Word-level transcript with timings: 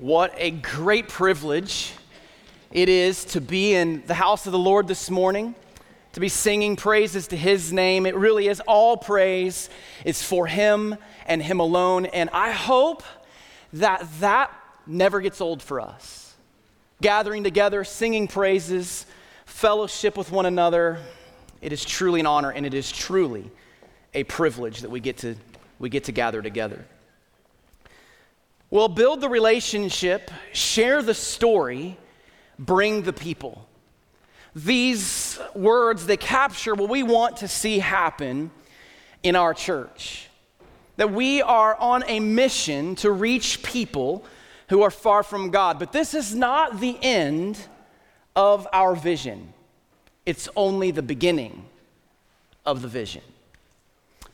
What 0.00 0.32
a 0.38 0.50
great 0.50 1.08
privilege 1.08 1.92
it 2.72 2.88
is 2.88 3.26
to 3.26 3.40
be 3.42 3.74
in 3.74 4.02
the 4.06 4.14
house 4.14 4.46
of 4.46 4.52
the 4.52 4.58
Lord 4.58 4.88
this 4.88 5.10
morning, 5.10 5.54
to 6.14 6.20
be 6.20 6.30
singing 6.30 6.74
praises 6.74 7.26
to 7.26 7.36
His 7.36 7.70
name. 7.70 8.06
It 8.06 8.14
really 8.14 8.48
is 8.48 8.60
all 8.60 8.96
praise 8.96 9.68
is 10.06 10.22
for 10.22 10.46
Him 10.46 10.96
and 11.26 11.42
Him 11.42 11.60
alone. 11.60 12.06
And 12.06 12.30
I 12.32 12.50
hope 12.50 13.02
that 13.74 14.08
that 14.20 14.50
never 14.86 15.20
gets 15.20 15.38
old 15.38 15.62
for 15.62 15.82
us. 15.82 16.34
Gathering 17.02 17.44
together, 17.44 17.84
singing 17.84 18.26
praises, 18.26 19.04
fellowship 19.44 20.16
with 20.16 20.32
one 20.32 20.46
another, 20.46 20.98
it 21.60 21.74
is 21.74 21.84
truly 21.84 22.20
an 22.20 22.26
honor 22.26 22.48
and 22.48 22.64
it 22.64 22.72
is 22.72 22.90
truly 22.90 23.50
a 24.14 24.24
privilege 24.24 24.80
that 24.80 24.90
we 24.90 25.00
get 25.00 25.18
to, 25.18 25.36
we 25.78 25.90
get 25.90 26.04
to 26.04 26.12
gather 26.12 26.40
together. 26.40 26.86
Well, 28.70 28.86
build 28.86 29.20
the 29.20 29.28
relationship, 29.28 30.30
share 30.52 31.02
the 31.02 31.14
story, 31.14 31.98
bring 32.56 33.02
the 33.02 33.12
people. 33.12 33.66
These 34.54 35.40
words, 35.54 36.06
they 36.06 36.16
capture 36.16 36.74
what 36.74 36.88
we 36.88 37.02
want 37.02 37.38
to 37.38 37.48
see 37.48 37.80
happen 37.80 38.52
in 39.22 39.34
our 39.34 39.54
church. 39.54 40.28
That 40.96 41.12
we 41.12 41.42
are 41.42 41.74
on 41.76 42.04
a 42.06 42.20
mission 42.20 42.94
to 42.96 43.10
reach 43.10 43.62
people 43.62 44.24
who 44.68 44.82
are 44.82 44.90
far 44.90 45.24
from 45.24 45.50
God. 45.50 45.80
But 45.80 45.92
this 45.92 46.14
is 46.14 46.32
not 46.32 46.78
the 46.78 46.96
end 47.02 47.58
of 48.36 48.68
our 48.72 48.94
vision, 48.94 49.52
it's 50.24 50.48
only 50.54 50.92
the 50.92 51.02
beginning 51.02 51.64
of 52.64 52.82
the 52.82 52.88
vision. 52.88 53.22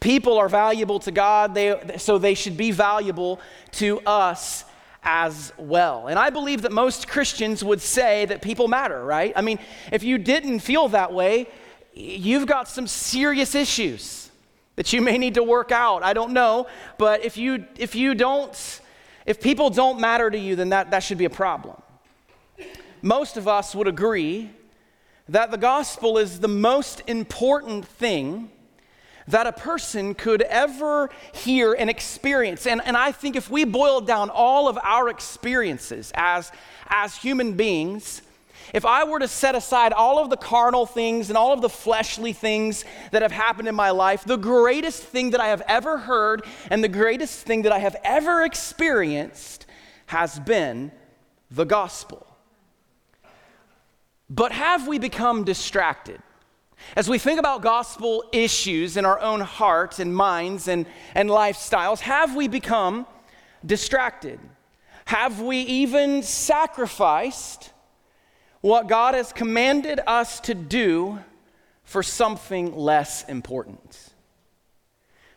People 0.01 0.39
are 0.39 0.49
valuable 0.49 0.99
to 1.01 1.11
God, 1.11 1.55
they, 1.55 1.97
so 1.99 2.19
they 2.19 2.35
should 2.35 2.57
be 2.57 2.71
valuable 2.71 3.41
to 3.73 4.01
us 4.01 4.65
as 5.03 5.53
well. 5.57 6.09
And 6.09 6.19
I 6.19 6.31
believe 6.31 6.63
that 6.63 6.73
most 6.73 7.09
Christians 7.09 7.65
would 7.65 7.81
say 7.81 8.27
that 8.27 8.43
people 8.43 8.69
matter, 8.69 9.03
right? 9.05 9.33
I 9.37 9.41
mean, 9.41 9.59
if 9.93 10.03
you 10.03 10.19
didn't 10.19 10.61
feel 10.61 10.89
that 10.89 11.13
way, 11.13 11.49
you've 11.95 12.47
got 12.47 12.69
some 12.69 12.87
serious 12.87 13.55
issues 13.55 14.31
that 14.75 14.93
you 14.93 15.01
may 15.01 15.17
need 15.17 15.35
to 15.35 15.43
work 15.43 15.73
out. 15.73 16.03
I 16.03 16.13
don't 16.13 16.33
know, 16.33 16.67
but 16.99 17.25
if 17.25 17.37
you 17.37 17.65
if 17.79 17.95
you 17.95 18.15
don't 18.15 18.81
if 19.25 19.41
people 19.41 19.71
don't 19.71 20.01
matter 20.01 20.31
to 20.31 20.39
you, 20.39 20.55
then 20.57 20.69
that, 20.71 20.91
that 20.91 21.01
should 21.01 21.19
be 21.19 21.25
a 21.25 21.31
problem. 21.31 21.81
Most 23.03 23.37
of 23.37 23.49
us 23.49 23.75
would 23.75 23.89
agree 23.89 24.51
that 25.29 25.51
the 25.51 25.59
gospel 25.59 26.19
is 26.19 26.41
the 26.41 26.49
most 26.49 27.03
important 27.09 27.85
thing 27.85 28.51
that 29.29 29.47
a 29.47 29.53
person 29.53 30.15
could 30.15 30.43
ever 30.43 31.11
hear 31.33 31.75
and 31.75 31.91
experience. 31.91 32.67
And, 32.67 32.81
and 32.85 32.97
I 32.97 33.13
think 33.13 33.37
if 33.37 33.51
we 33.51 33.65
boil 33.65 34.01
down 34.01 34.31
all 34.31 34.69
of 34.69 34.79
our 34.83 35.09
experiences 35.09 36.13
as, 36.15 36.53
as 36.89 37.17
human 37.17 37.55
beings, 37.55 38.23
if 38.75 38.85
I 38.85 39.05
were 39.05 39.19
to 39.19 39.29
set 39.29 39.55
aside 39.55 39.93
all 39.93 40.19
of 40.19 40.31
the 40.31 40.37
carnal 40.37 40.87
things 40.87 41.29
and 41.29 41.37
all 41.37 41.53
of 41.53 41.61
the 41.61 41.69
fleshly 41.69 42.33
things 42.33 42.85
that 43.13 43.23
have 43.23 43.33
happened 43.33 43.69
in 43.69 43.75
my 43.75 43.91
life, 43.91 44.25
the 44.25 44.37
greatest 44.37 45.03
thing 45.03 45.31
that 45.31 45.41
I 45.41 45.49
have 45.49 45.63
ever 45.69 45.99
heard 45.99 46.43
and 46.71 46.83
the 46.83 46.89
greatest 46.89 47.47
thing 47.47 47.63
that 47.63 47.73
I 47.73 47.79
have 47.79 47.97
ever 48.05 48.43
experienced 48.43 49.67
has 50.07 50.39
been 50.41 50.93
the 51.51 51.65
gospel. 51.65 52.27
But 54.29 54.53
have 54.53 54.89
we 54.89 54.99
become 54.99 55.45
distracted? 55.45 56.21
As 56.95 57.09
we 57.09 57.19
think 57.19 57.39
about 57.39 57.63
gospel 57.63 58.25
issues 58.33 58.97
in 58.97 59.05
our 59.05 59.21
own 59.21 59.41
hearts 59.41 59.99
and 59.99 60.15
minds 60.15 60.69
and, 60.69 60.87
and 61.15 61.29
lifestyles, 61.29 62.01
have 62.01 62.37
we 62.37 62.49
become 62.49 63.07
distracted? 63.65 64.39
Have 65.07 65.41
we 65.41 65.59
even 65.59 66.23
sacrificed 66.23 67.73
what 68.61 68.89
God 68.89 69.15
has 69.15 69.33
commanded 69.33 70.01
us 70.07 70.41
to 70.41 70.55
do 70.55 71.19
for 71.85 72.03
something 72.03 72.75
less 72.77 73.29
important? 73.29 74.15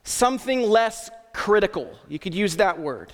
Something 0.04 0.62
less 0.62 1.10
critical. 1.34 1.94
You 2.08 2.20
could 2.20 2.34
use 2.34 2.58
that 2.58 2.80
word. 2.80 3.14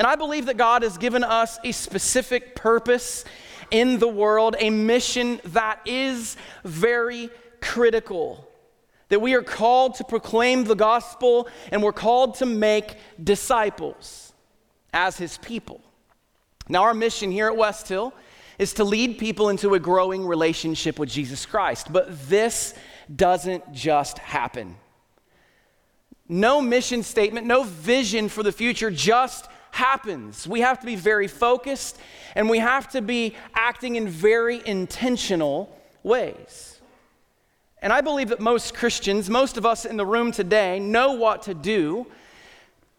And 0.00 0.06
I 0.06 0.16
believe 0.16 0.46
that 0.46 0.56
God 0.56 0.82
has 0.82 0.96
given 0.96 1.22
us 1.22 1.58
a 1.62 1.72
specific 1.72 2.56
purpose 2.56 3.22
in 3.70 3.98
the 3.98 4.08
world, 4.08 4.56
a 4.58 4.70
mission 4.70 5.42
that 5.44 5.78
is 5.84 6.38
very 6.64 7.28
critical. 7.60 8.48
That 9.10 9.20
we 9.20 9.34
are 9.34 9.42
called 9.42 9.96
to 9.96 10.04
proclaim 10.04 10.64
the 10.64 10.74
gospel 10.74 11.48
and 11.70 11.82
we're 11.82 11.92
called 11.92 12.36
to 12.36 12.46
make 12.46 12.96
disciples 13.22 14.32
as 14.94 15.18
his 15.18 15.36
people. 15.36 15.82
Now, 16.66 16.84
our 16.84 16.94
mission 16.94 17.30
here 17.30 17.48
at 17.48 17.56
West 17.58 17.86
Hill 17.86 18.14
is 18.58 18.72
to 18.74 18.84
lead 18.84 19.18
people 19.18 19.50
into 19.50 19.74
a 19.74 19.78
growing 19.78 20.26
relationship 20.26 20.98
with 20.98 21.10
Jesus 21.10 21.44
Christ. 21.44 21.92
But 21.92 22.26
this 22.26 22.72
doesn't 23.14 23.70
just 23.74 24.16
happen. 24.16 24.76
No 26.26 26.62
mission 26.62 27.02
statement, 27.02 27.46
no 27.46 27.64
vision 27.64 28.30
for 28.30 28.42
the 28.42 28.50
future 28.50 28.90
just 28.90 29.46
happens. 29.70 30.46
We 30.46 30.60
have 30.60 30.80
to 30.80 30.86
be 30.86 30.96
very 30.96 31.28
focused 31.28 31.98
and 32.34 32.48
we 32.48 32.58
have 32.58 32.88
to 32.90 33.02
be 33.02 33.34
acting 33.54 33.96
in 33.96 34.08
very 34.08 34.62
intentional 34.64 35.76
ways. 36.02 36.80
And 37.82 37.92
I 37.92 38.00
believe 38.00 38.28
that 38.28 38.40
most 38.40 38.74
Christians, 38.74 39.30
most 39.30 39.56
of 39.56 39.64
us 39.64 39.84
in 39.84 39.96
the 39.96 40.04
room 40.04 40.32
today, 40.32 40.78
know 40.78 41.12
what 41.12 41.42
to 41.42 41.54
do. 41.54 42.06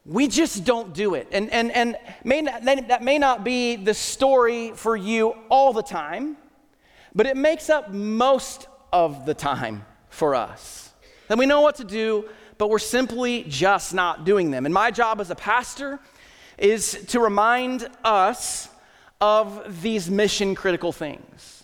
We 0.06 0.28
just 0.28 0.66
don't 0.66 0.94
do 0.94 1.14
it. 1.14 1.28
And, 1.32 1.52
and, 1.52 1.72
and 1.72 1.98
may 2.24 2.42
not, 2.42 2.64
that 2.64 3.04
may 3.04 3.20
not 3.20 3.44
be 3.44 3.76
the 3.76 3.94
story 3.94 4.72
for 4.72 4.96
you 4.96 5.36
all 5.50 5.74
the 5.74 5.84
time, 5.84 6.38
but 7.14 7.28
it 7.28 7.38
makes 7.38 7.70
up 7.70 7.92
most 7.92 8.68
of 8.92 9.26
the 9.26 9.36
time 9.36 9.86
for 10.10 10.34
us. 10.34 10.92
That 11.28 11.38
we 11.38 11.46
know 11.46 11.62
what 11.62 11.76
to 11.76 11.84
do, 11.84 12.28
but 12.58 12.70
we're 12.70 12.80
simply 12.80 13.44
just 13.48 13.94
not 13.94 14.26
doing 14.26 14.50
them. 14.50 14.66
And 14.66 14.74
my 14.74 14.90
job 14.90 15.22
as 15.22 15.30
a 15.30 15.36
pastor 15.36 16.00
is 16.62 17.06
to 17.08 17.20
remind 17.20 17.90
us 18.06 18.70
of 19.20 19.82
these 19.82 20.10
mission 20.10 20.54
critical 20.56 20.92
things. 20.92 21.64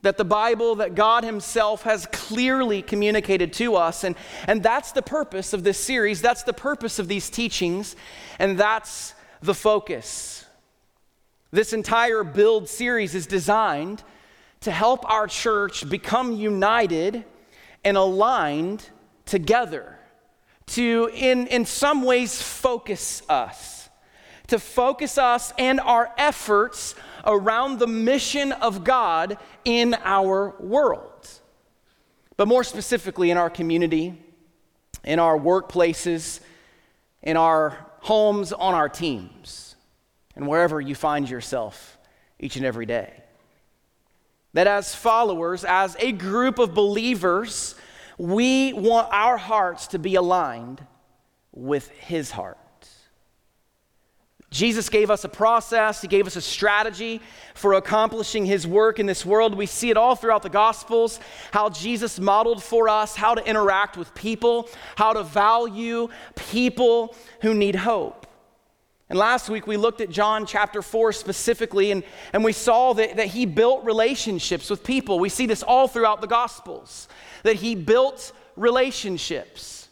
That 0.00 0.16
the 0.16 0.24
Bible, 0.24 0.76
that 0.76 0.94
God 0.94 1.24
Himself 1.24 1.82
has 1.82 2.06
clearly 2.06 2.80
communicated 2.80 3.52
to 3.54 3.76
us. 3.76 4.04
And, 4.04 4.16
and 4.46 4.62
that's 4.62 4.92
the 4.92 5.02
purpose 5.02 5.52
of 5.52 5.62
this 5.62 5.78
series. 5.78 6.22
That's 6.22 6.42
the 6.44 6.52
purpose 6.54 6.98
of 6.98 7.06
these 7.06 7.28
teachings. 7.28 7.96
And 8.38 8.58
that's 8.58 9.14
the 9.42 9.54
focus. 9.54 10.46
This 11.50 11.72
entire 11.72 12.24
build 12.24 12.68
series 12.68 13.14
is 13.14 13.26
designed 13.26 14.02
to 14.60 14.70
help 14.70 15.08
our 15.10 15.26
church 15.26 15.88
become 15.88 16.32
united 16.32 17.24
and 17.84 17.96
aligned 17.96 18.88
together, 19.26 19.98
to, 20.66 21.10
in, 21.14 21.46
in 21.48 21.64
some 21.64 22.02
ways, 22.02 22.40
focus 22.40 23.22
us 23.28 23.77
to 24.48 24.58
focus 24.58 25.18
us 25.18 25.52
and 25.58 25.78
our 25.80 26.12
efforts 26.18 26.94
around 27.24 27.78
the 27.78 27.86
mission 27.86 28.52
of 28.52 28.84
God 28.84 29.38
in 29.64 29.94
our 30.04 30.54
world. 30.58 31.28
But 32.36 32.48
more 32.48 32.64
specifically, 32.64 33.30
in 33.30 33.36
our 33.36 33.50
community, 33.50 34.14
in 35.04 35.18
our 35.18 35.38
workplaces, 35.38 36.40
in 37.22 37.36
our 37.36 37.86
homes, 38.00 38.52
on 38.52 38.74
our 38.74 38.88
teams, 38.88 39.74
and 40.36 40.46
wherever 40.46 40.80
you 40.80 40.94
find 40.94 41.28
yourself 41.28 41.98
each 42.38 42.56
and 42.56 42.64
every 42.64 42.86
day. 42.86 43.12
That 44.54 44.66
as 44.66 44.94
followers, 44.94 45.64
as 45.64 45.96
a 45.98 46.12
group 46.12 46.58
of 46.58 46.74
believers, 46.74 47.74
we 48.16 48.72
want 48.72 49.08
our 49.12 49.36
hearts 49.36 49.88
to 49.88 49.98
be 49.98 50.14
aligned 50.14 50.84
with 51.52 51.88
His 51.90 52.30
heart. 52.30 52.58
Jesus 54.50 54.88
gave 54.88 55.10
us 55.10 55.24
a 55.24 55.28
process, 55.28 56.00
He 56.00 56.08
gave 56.08 56.26
us 56.26 56.36
a 56.36 56.40
strategy 56.40 57.20
for 57.54 57.74
accomplishing 57.74 58.46
His 58.46 58.66
work 58.66 58.98
in 58.98 59.04
this 59.04 59.26
world. 59.26 59.54
We 59.54 59.66
see 59.66 59.90
it 59.90 59.98
all 59.98 60.14
throughout 60.14 60.42
the 60.42 60.48
Gospels 60.48 61.20
how 61.52 61.68
Jesus 61.68 62.18
modeled 62.18 62.62
for 62.62 62.88
us 62.88 63.14
how 63.14 63.34
to 63.34 63.46
interact 63.46 63.96
with 63.98 64.14
people, 64.14 64.68
how 64.96 65.12
to 65.12 65.22
value 65.22 66.08
people 66.34 67.14
who 67.42 67.52
need 67.52 67.74
hope. 67.74 68.26
And 69.10 69.18
last 69.18 69.48
week 69.50 69.66
we 69.66 69.76
looked 69.76 70.00
at 70.00 70.10
John 70.10 70.46
chapter 70.46 70.80
4 70.80 71.12
specifically, 71.12 71.90
and, 71.90 72.02
and 72.32 72.42
we 72.42 72.52
saw 72.52 72.94
that, 72.94 73.16
that 73.16 73.28
He 73.28 73.44
built 73.44 73.84
relationships 73.84 74.70
with 74.70 74.82
people. 74.82 75.18
We 75.18 75.28
see 75.28 75.46
this 75.46 75.62
all 75.62 75.88
throughout 75.88 76.22
the 76.22 76.26
Gospels, 76.26 77.08
that 77.42 77.56
He 77.56 77.74
built 77.74 78.32
relationships. 78.56 79.87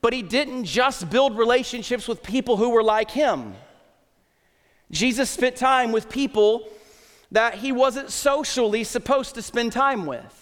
But 0.00 0.12
he 0.12 0.22
didn't 0.22 0.64
just 0.64 1.10
build 1.10 1.36
relationships 1.36 2.06
with 2.06 2.22
people 2.22 2.56
who 2.56 2.70
were 2.70 2.82
like 2.82 3.10
him. 3.10 3.54
Jesus 4.90 5.28
spent 5.28 5.56
time 5.56 5.92
with 5.92 6.08
people 6.08 6.68
that 7.30 7.54
he 7.54 7.72
wasn't 7.72 8.10
socially 8.10 8.84
supposed 8.84 9.34
to 9.34 9.42
spend 9.42 9.72
time 9.72 10.06
with. 10.06 10.34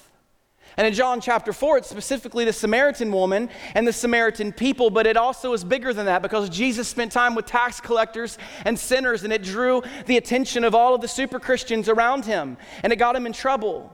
And 0.76 0.86
in 0.86 0.92
John 0.92 1.22
chapter 1.22 1.54
4, 1.54 1.78
it's 1.78 1.88
specifically 1.88 2.44
the 2.44 2.52
Samaritan 2.52 3.10
woman 3.10 3.48
and 3.74 3.88
the 3.88 3.94
Samaritan 3.94 4.52
people, 4.52 4.90
but 4.90 5.06
it 5.06 5.16
also 5.16 5.54
is 5.54 5.64
bigger 5.64 5.94
than 5.94 6.04
that 6.04 6.20
because 6.20 6.50
Jesus 6.50 6.86
spent 6.86 7.12
time 7.12 7.34
with 7.34 7.46
tax 7.46 7.80
collectors 7.80 8.36
and 8.64 8.78
sinners, 8.78 9.24
and 9.24 9.32
it 9.32 9.42
drew 9.42 9.82
the 10.04 10.18
attention 10.18 10.64
of 10.64 10.74
all 10.74 10.94
of 10.94 11.00
the 11.00 11.08
super 11.08 11.40
Christians 11.40 11.88
around 11.88 12.26
him, 12.26 12.58
and 12.82 12.92
it 12.92 12.96
got 12.96 13.16
him 13.16 13.24
in 13.24 13.32
trouble. 13.32 13.90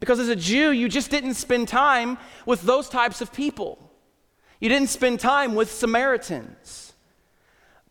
Because 0.00 0.18
as 0.18 0.28
a 0.28 0.34
Jew, 0.34 0.72
you 0.72 0.88
just 0.88 1.10
didn't 1.10 1.34
spend 1.34 1.68
time 1.68 2.18
with 2.46 2.62
those 2.62 2.88
types 2.88 3.20
of 3.20 3.32
people. 3.32 3.91
You 4.62 4.68
didn't 4.68 4.90
spend 4.90 5.18
time 5.18 5.56
with 5.56 5.72
Samaritans. 5.72 6.92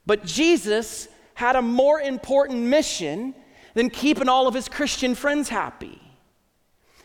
But 0.06 0.24
Jesus 0.24 1.10
had 1.34 1.58
a 1.58 1.62
more 1.62 2.00
important 2.00 2.62
mission 2.62 3.36
than 3.74 3.90
keeping 3.90 4.30
all 4.30 4.48
of 4.48 4.54
his 4.54 4.70
Christian 4.70 5.14
friends 5.14 5.50
happy. 5.50 6.02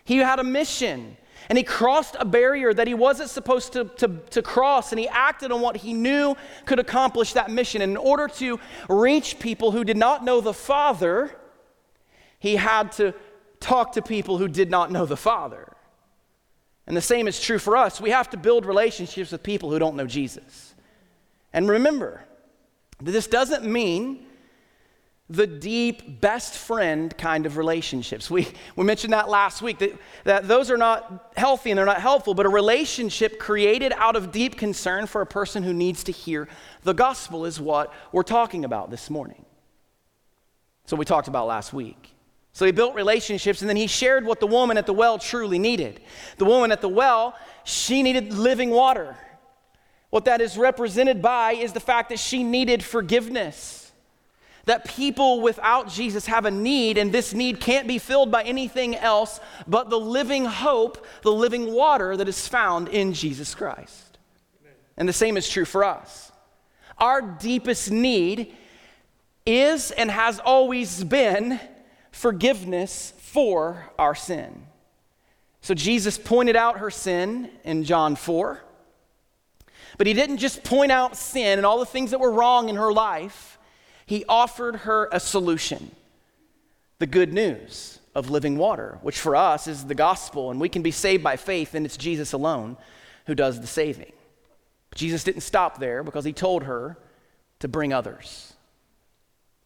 He 0.05 0.19
had 0.19 0.39
a 0.39 0.45
mission 0.45 1.17
and 1.49 1.59
he 1.59 1.65
crossed 1.65 2.15
a 2.21 2.25
barrier 2.25 2.73
that 2.73 2.87
he 2.87 2.95
wasn't 2.95 3.29
supposed 3.29 3.73
to, 3.73 3.87
to, 3.97 4.21
to, 4.31 4.41
cross, 4.41 4.93
and 4.93 5.01
he 5.01 5.09
acted 5.09 5.51
on 5.51 5.61
what 5.61 5.77
he 5.77 5.95
knew 5.95 6.37
could 6.65 6.79
accomplish 6.79 7.33
that 7.33 7.51
mission. 7.51 7.83
And 7.83 7.91
in 7.91 7.97
order 7.97 8.29
to 8.29 8.61
reach 8.89 9.41
people 9.41 9.73
who 9.73 9.83
did 9.83 9.97
not 9.97 10.25
know 10.25 10.41
the 10.41 10.55
Father, 10.55 11.37
he 12.39 12.55
had 12.55 12.93
to 12.93 13.15
talk 13.59 13.93
to 13.93 14.03
people 14.03 14.39
who 14.39 14.47
did 14.47 14.71
not 14.71 14.93
know 14.93 15.07
the 15.07 15.17
Father. 15.17 15.76
And 16.87 16.97
the 16.97 17.03
same 17.03 17.27
is 17.27 17.41
true 17.41 17.59
for 17.59 17.77
us. 17.77 18.01
We 18.01 18.11
have 18.11 18.31
to 18.31 18.37
build 18.37 18.65
relationships 18.65 19.33
with 19.33 19.43
people 19.43 19.71
who 19.71 19.79
don't 19.79 19.97
know 19.97 20.07
Jesus. 20.07 20.75
And 21.53 21.69
remember, 21.69 22.23
that 23.01 23.11
this 23.11 23.27
doesn't 23.27 23.65
mean 23.65 24.25
the 25.29 25.47
deep, 25.47 26.21
best 26.21 26.55
friend 26.57 27.17
kind 27.19 27.47
of 27.47 27.57
relationships. 27.57 28.31
We, 28.31 28.47
we 28.77 28.85
mentioned 28.85 29.13
that 29.13 29.29
last 29.29 29.61
week, 29.61 29.79
that, 29.79 29.99
that 30.23 30.47
those 30.47 30.71
are 30.71 30.77
not 30.77 31.33
healthy 31.37 31.71
and 31.71 31.79
they're 31.79 31.85
not 31.85 32.01
helpful, 32.01 32.35
but 32.35 32.47
a 32.47 32.49
relationship 32.49 33.41
created 33.41 33.93
out 33.97 34.15
of 34.15 34.31
deep 34.31 34.57
concern 34.57 35.07
for 35.07 35.21
a 35.21 35.27
person 35.27 35.65
who 35.65 35.73
needs 35.73 36.05
to 36.05 36.13
hear 36.13 36.47
the 36.85 36.95
gospel 36.95 37.45
is 37.45 37.61
what 37.61 37.93
we're 38.13 38.23
talking 38.23 38.65
about 38.65 38.91
this 38.91 39.11
morning. 39.11 39.45
So 40.85 40.97
we 40.97 41.05
talked 41.05 41.27
about 41.27 41.49
last 41.49 41.73
week. 41.73 42.16
So 42.57 42.65
he 42.65 42.73
built 42.73 42.95
relationships 42.95 43.61
and 43.61 43.69
then 43.69 43.77
he 43.77 43.87
shared 43.87 44.25
what 44.25 44.41
the 44.41 44.47
woman 44.47 44.79
at 44.79 44.87
the 44.87 44.95
well 44.95 45.19
truly 45.19 45.59
needed. 45.59 46.01
The 46.39 46.47
woman 46.47 46.73
at 46.73 46.81
the 46.81 46.89
well, 46.89 47.37
she 47.65 48.03
needed 48.03 48.33
living 48.33 48.71
water. 48.71 49.15
What 50.09 50.25
that 50.25 50.41
is 50.41 50.57
represented 50.57 51.21
by 51.21 51.53
is 51.53 51.75
the 51.75 51.81
fact 51.81 52.09
that 52.09 52.19
she 52.19 52.43
needed 52.43 52.83
forgiveness 52.83 53.93
that 54.65 54.89
people 54.89 55.43
without 55.43 55.91
Jesus 55.91 56.25
have 56.25 56.47
a 56.47 56.51
need, 56.51 56.97
and 56.97 57.13
this 57.13 57.35
need 57.35 57.61
can't 57.61 57.87
be 57.87 57.99
filled 57.99 58.31
by 58.31 58.43
anything 58.43 58.97
else 58.97 59.39
but 59.67 59.91
the 59.91 60.01
living 60.01 60.47
hope, 60.47 61.05
the 61.25 61.33
living 61.33 61.75
water 61.75 62.17
that 62.17 62.27
is 62.27 62.49
found 62.49 62.89
in 62.89 63.13
Jesus 63.13 63.55
Christ. 63.55 64.19
Amen. 64.63 64.75
And 64.97 65.07
the 65.07 65.13
same 65.13 65.37
is 65.37 65.47
true 65.47 65.67
for 65.67 65.85
us. 65.85 66.33
Our 66.97 67.21
deepest 67.21 67.91
need 67.91 68.57
is 69.45 69.91
and 69.91 70.11
has 70.11 70.41
always 70.41 71.05
been 71.05 71.61
forgiveness 72.17 73.13
for 73.19 73.91
our 73.99 74.15
sin. 74.15 74.67
So 75.61 75.75
Jesus 75.75 76.17
pointed 76.17 76.57
out 76.57 76.79
her 76.79 76.91
sin 76.91 77.51
in 77.63 77.85
John 77.85 78.17
4. 78.17 78.63
But 79.99 80.07
he 80.07 80.15
didn't 80.15 80.39
just 80.39 80.65
point 80.65 80.91
out 80.91 81.17
sin 81.17 81.59
and 81.59 81.67
all 81.67 81.79
the 81.79 81.87
things 81.87 82.13
that 82.13 82.21
were 82.21 82.31
wrong 82.31 82.69
in 82.69 82.77
her 82.77 82.93
life 82.93 83.59
he 84.07 84.25
offered 84.29 84.77
her 84.77 85.09
a 85.13 85.21
solution 85.21 85.91
the 86.99 87.07
good 87.07 87.35
news 87.35 87.99
of 88.15 88.31
living 88.31 88.57
water, 88.57 88.99
which 89.03 89.19
for 89.19 89.37
us 89.37 89.67
is 89.67 89.85
the 89.85 89.95
gospel, 89.95 90.51
and 90.51 90.59
we 90.59 90.71
can 90.71 90.81
be 90.81 90.91
saved 90.91 91.23
by 91.23 91.37
faith, 91.37 91.75
and 91.75 91.85
it's 91.85 91.99
Jesus 91.99 92.33
alone 92.33 92.79
who 93.27 93.35
does 93.35 93.61
the 93.61 93.67
saving. 93.67 94.13
But 94.89 94.99
Jesus 94.99 95.23
didn't 95.23 95.43
stop 95.43 95.79
there 95.79 96.03
because 96.03 96.25
he 96.25 96.33
told 96.33 96.63
her 96.63 96.97
to 97.59 97.69
bring 97.69 97.93
others, 97.93 98.55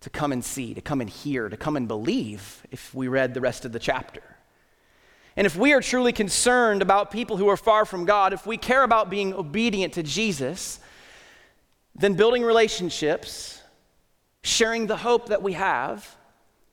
to 0.00 0.11
come 0.11 0.32
and 0.32 0.44
see, 0.44 0.75
to 0.75 0.81
come 0.81 1.00
and 1.00 1.11
hear, 1.11 1.49
to 1.49 1.56
come 1.56 1.76
and 1.76 1.87
believe, 1.87 2.67
if 2.70 2.94
we 2.94 3.08
read 3.08 3.35
the 3.35 3.41
rest 3.41 3.64
of 3.64 3.73
the 3.73 3.79
chapter. 3.79 4.23
And 5.37 5.47
if 5.47 5.56
we 5.56 5.73
are 5.73 5.81
truly 5.81 6.12
concerned 6.12 6.82
about 6.82 7.11
people 7.11 7.37
who 7.37 7.49
are 7.49 7.56
far 7.56 7.85
from 7.85 8.05
God, 8.05 8.32
if 8.32 8.47
we 8.47 8.56
care 8.56 8.82
about 8.82 9.11
being 9.11 9.32
obedient 9.35 9.94
to 9.94 10.02
Jesus, 10.02 10.81
then 11.94 12.14
building 12.14 12.43
relationships 12.43 13.61
sharing 14.43 14.87
the 14.87 14.97
hope 14.97 15.29
that 15.29 15.43
we 15.43 15.52
have, 15.52 16.17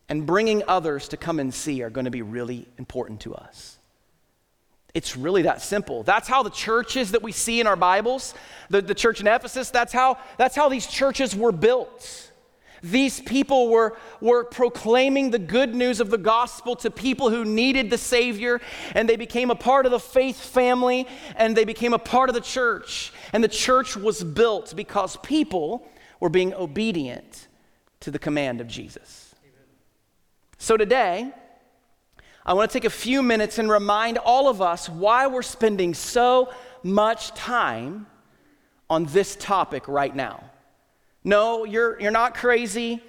and 0.10 0.26
bringing 0.26 0.64
others 0.68 1.10
to 1.10 1.18
come 1.18 1.40
and 1.40 1.54
see 1.54 1.84
are 1.84 1.90
going 1.90 2.06
to 2.06 2.12
be 2.12 2.22
really 2.22 2.66
important 2.78 3.20
to 3.22 3.36
us. 3.36 3.78
It's 4.94 5.18
really 5.18 5.42
that 5.44 5.62
simple. 5.62 6.04
That's 6.04 6.28
how 6.28 6.44
the 6.44 6.50
churches 6.50 7.12
that 7.12 7.22
we 7.22 7.32
see 7.32 7.60
in 7.60 7.68
our 7.68 7.76
Bibles, 7.76 8.34
the, 8.70 8.82
the 8.82 8.96
church 8.96 9.20
in 9.20 9.28
Ephesus, 9.28 9.70
that's 9.70 9.92
how, 9.92 10.18
that's 10.38 10.56
how 10.56 10.70
these 10.70 10.88
churches 10.88 11.36
were 11.36 11.52
built. 11.52 12.32
These 12.84 13.22
people 13.22 13.70
were, 13.70 13.98
were 14.22 14.44
proclaiming 14.44 15.32
the 15.32 15.40
good 15.40 15.74
news 15.74 16.00
of 16.00 16.10
the 16.10 16.18
gospel 16.18 16.76
to 16.78 16.92
people 16.92 17.30
who 17.30 17.44
needed 17.44 17.90
the 17.90 17.98
Savior, 17.98 18.62
and 18.94 19.10
they 19.10 19.16
became 19.16 19.50
a 19.50 19.56
part 19.56 19.86
of 19.86 19.92
the 19.92 20.00
faith 20.00 20.40
family, 20.40 21.08
and 21.36 21.56
they 21.56 21.66
became 21.66 21.94
a 21.94 22.00
part 22.00 22.30
of 22.30 22.36
the 22.36 22.42
church. 22.42 23.12
And 23.34 23.44
the 23.44 23.48
church 23.48 23.96
was 23.96 24.24
built 24.24 24.76
because 24.76 25.18
people 25.18 25.88
were 26.20 26.30
being 26.30 26.54
obedient 26.54 27.48
to 28.02 28.12
the 28.12 28.20
command 28.20 28.62
of 28.62 28.68
Jesus. 28.68 29.36
So 30.58 30.78
today, 30.78 31.32
I 32.46 32.54
want 32.54 32.72
to 32.72 32.74
take 32.74 32.86
a 32.86 32.90
few 32.90 33.22
minutes 33.22 33.60
and 33.60 33.70
remind 33.70 34.18
all 34.18 34.48
of 34.48 34.62
us 34.62 34.88
why 34.88 35.28
we're 35.28 35.42
spending 35.42 35.94
so 35.94 36.54
much 36.82 37.32
time 37.32 38.08
on 38.90 39.06
this 39.06 39.36
topic 39.36 39.88
right 39.88 40.16
now. 40.16 40.44
No, 41.28 41.66
you're, 41.66 42.00
you're 42.00 42.10
not 42.10 42.36
crazy. 42.36 43.04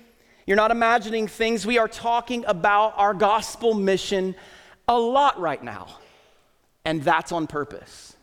You're 0.45 0.57
not 0.57 0.73
imagining 0.73 1.29
things. 1.29 1.65
We 1.65 1.79
are 1.79 1.87
talking 1.87 2.45
about 2.49 2.95
our 2.97 3.15
gospel 3.15 3.75
mission 3.75 4.35
a 4.89 4.99
lot 4.99 5.39
right 5.39 5.63
now. 5.63 5.87
And 6.85 7.01
that's 7.01 7.31
on 7.31 7.47
purpose. 7.47 8.17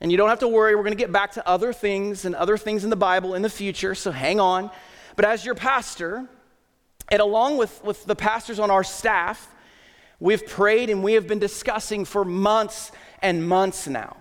And 0.00 0.10
you 0.10 0.16
don't 0.16 0.30
have 0.30 0.38
to 0.38 0.48
worry, 0.48 0.74
we're 0.74 0.82
going 0.82 0.96
to 0.96 0.98
get 0.98 1.12
back 1.12 1.32
to 1.32 1.46
other 1.46 1.74
things 1.74 2.24
and 2.24 2.34
other 2.34 2.56
things 2.56 2.84
in 2.84 2.90
the 2.90 2.96
Bible 2.96 3.34
in 3.34 3.42
the 3.42 3.50
future, 3.50 3.94
so 3.94 4.10
hang 4.10 4.40
on. 4.40 4.70
But 5.14 5.26
as 5.26 5.44
your 5.44 5.54
pastor, 5.54 6.26
and 7.10 7.20
along 7.20 7.58
with, 7.58 7.84
with 7.84 8.02
the 8.06 8.16
pastors 8.16 8.58
on 8.58 8.70
our 8.70 8.82
staff, 8.82 9.46
we've 10.20 10.46
prayed 10.46 10.88
and 10.88 11.04
we 11.04 11.12
have 11.12 11.28
been 11.28 11.38
discussing 11.38 12.06
for 12.06 12.24
months 12.24 12.92
and 13.20 13.46
months 13.46 13.86
now, 13.88 14.16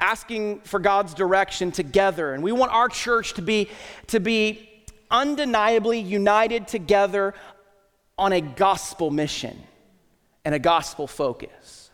asking 0.00 0.60
for 0.60 0.80
God's 0.80 1.14
direction 1.14 1.72
together. 1.72 2.34
And 2.34 2.42
we 2.42 2.52
want 2.52 2.72
our 2.72 2.88
church 2.88 3.34
to 3.34 3.42
be, 3.42 3.68
to 4.08 4.20
be 4.20 4.68
undeniably 5.10 5.98
united 5.98 6.66
together 6.68 7.34
on 8.18 8.32
a 8.32 8.40
gospel 8.40 9.10
mission 9.10 9.58
and 10.44 10.54
a 10.54 10.58
gospel 10.58 11.06
focus. 11.06 11.90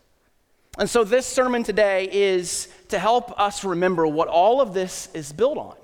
And 0.78 0.90
so, 0.90 1.04
this 1.04 1.26
sermon 1.26 1.62
today 1.62 2.08
is 2.10 2.68
to 2.88 2.98
help 2.98 3.38
us 3.40 3.64
remember 3.64 4.06
what 4.06 4.28
all 4.28 4.60
of 4.60 4.74
this 4.74 5.08
is 5.14 5.32
built 5.32 5.56
on. 5.56 5.76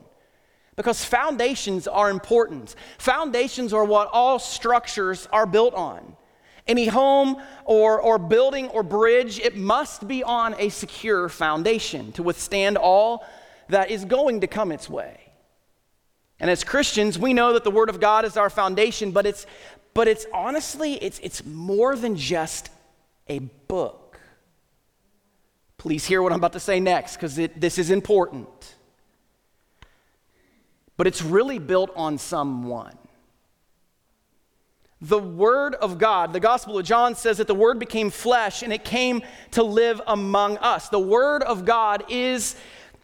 Because 0.76 1.04
foundations 1.04 1.86
are 1.86 2.10
important. 2.10 2.74
Foundations 2.98 3.72
are 3.72 3.84
what 3.84 4.08
all 4.12 4.38
structures 4.38 5.28
are 5.32 5.46
built 5.46 5.74
on. 5.74 6.16
Any 6.66 6.86
home 6.86 7.42
or, 7.64 8.00
or 8.00 8.18
building 8.18 8.68
or 8.68 8.82
bridge, 8.82 9.38
it 9.38 9.56
must 9.56 10.06
be 10.06 10.22
on 10.22 10.54
a 10.58 10.68
secure 10.68 11.28
foundation 11.28 12.12
to 12.12 12.22
withstand 12.22 12.76
all 12.76 13.24
that 13.68 13.90
is 13.90 14.04
going 14.04 14.40
to 14.42 14.46
come 14.46 14.70
its 14.70 14.88
way. 14.88 15.20
And 16.38 16.50
as 16.50 16.64
Christians, 16.64 17.18
we 17.18 17.34
know 17.34 17.52
that 17.52 17.64
the 17.64 17.70
Word 17.70 17.88
of 17.88 18.00
God 18.00 18.24
is 18.24 18.36
our 18.36 18.50
foundation, 18.50 19.12
but 19.12 19.26
it's, 19.26 19.46
but 19.94 20.08
it's 20.08 20.26
honestly, 20.32 20.94
it's, 20.94 21.18
it's 21.20 21.44
more 21.44 21.96
than 21.96 22.16
just 22.16 22.70
a 23.28 23.38
book. 23.38 24.20
Please 25.78 26.04
hear 26.04 26.22
what 26.22 26.32
I'm 26.32 26.38
about 26.38 26.52
to 26.52 26.60
say 26.60 26.80
next, 26.80 27.16
because 27.16 27.36
this 27.36 27.78
is 27.78 27.90
important 27.90 28.76
but 31.02 31.08
it's 31.08 31.22
really 31.22 31.58
built 31.58 31.90
on 31.96 32.16
someone. 32.16 32.96
The 35.02 35.18
Word 35.18 35.74
of 35.74 35.98
God, 35.98 36.32
the 36.32 36.38
Gospel 36.38 36.78
of 36.78 36.86
John 36.86 37.16
says 37.16 37.38
that 37.38 37.48
the 37.48 37.56
Word 37.56 37.80
became 37.80 38.08
flesh 38.08 38.62
and 38.62 38.72
it 38.72 38.84
came 38.84 39.22
to 39.50 39.64
live 39.64 40.00
among 40.06 40.58
us. 40.58 40.90
The 40.90 41.00
Word 41.00 41.42
of 41.42 41.64
God 41.64 42.04
is, 42.08 42.54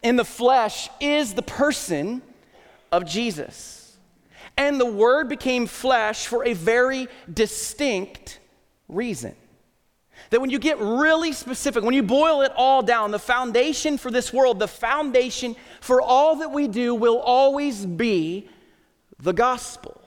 in 0.01 0.15
the 0.15 0.23
flesh, 0.23 0.89
is 1.01 1.33
the 1.33 1.41
person 1.41 2.21
of 2.89 3.05
Jesus. 3.05 3.97
And 4.55 4.79
the 4.79 4.85
Word 4.85 5.27
became 5.27 5.67
flesh 5.67 6.25
for 6.25 6.45
a 6.45 6.53
very 6.53 7.09
distinct 7.31 8.39
reason. 8.87 9.35
That 10.29 10.39
when 10.39 10.51
you 10.51 10.59
get 10.59 10.79
really 10.79 11.33
specific, 11.33 11.83
when 11.83 11.93
you 11.93 12.03
boil 12.03 12.43
it 12.43 12.53
all 12.55 12.81
down, 12.81 13.11
the 13.11 13.19
foundation 13.19 13.97
for 13.97 14.09
this 14.09 14.31
world, 14.31 14.59
the 14.59 14.69
foundation 14.69 15.53
for 15.81 16.01
all 16.01 16.37
that 16.37 16.51
we 16.51 16.69
do 16.69 16.95
will 16.95 17.19
always 17.19 17.85
be 17.85 18.47
the 19.19 19.33
gospel. 19.33 19.98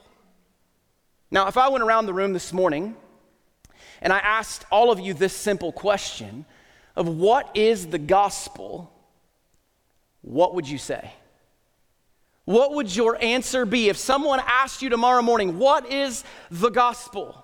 Now, 1.33 1.47
if 1.47 1.57
I 1.57 1.67
went 1.69 1.83
around 1.83 2.05
the 2.05 2.13
room 2.13 2.31
this 2.31 2.53
morning 2.53 2.95
and 4.03 4.13
I 4.13 4.19
asked 4.19 4.65
all 4.71 4.91
of 4.91 4.99
you 4.99 5.15
this 5.15 5.35
simple 5.35 5.71
question 5.71 6.45
of 6.95 7.07
what 7.07 7.49
is 7.57 7.87
the 7.87 7.97
gospel, 7.97 8.93
what 10.21 10.53
would 10.53 10.69
you 10.69 10.77
say? 10.77 11.11
What 12.45 12.75
would 12.75 12.95
your 12.95 13.19
answer 13.19 13.65
be 13.65 13.89
if 13.89 13.97
someone 13.97 14.41
asked 14.45 14.83
you 14.83 14.89
tomorrow 14.89 15.23
morning, 15.23 15.57
What 15.57 15.91
is 15.91 16.23
the 16.51 16.69
gospel? 16.69 17.43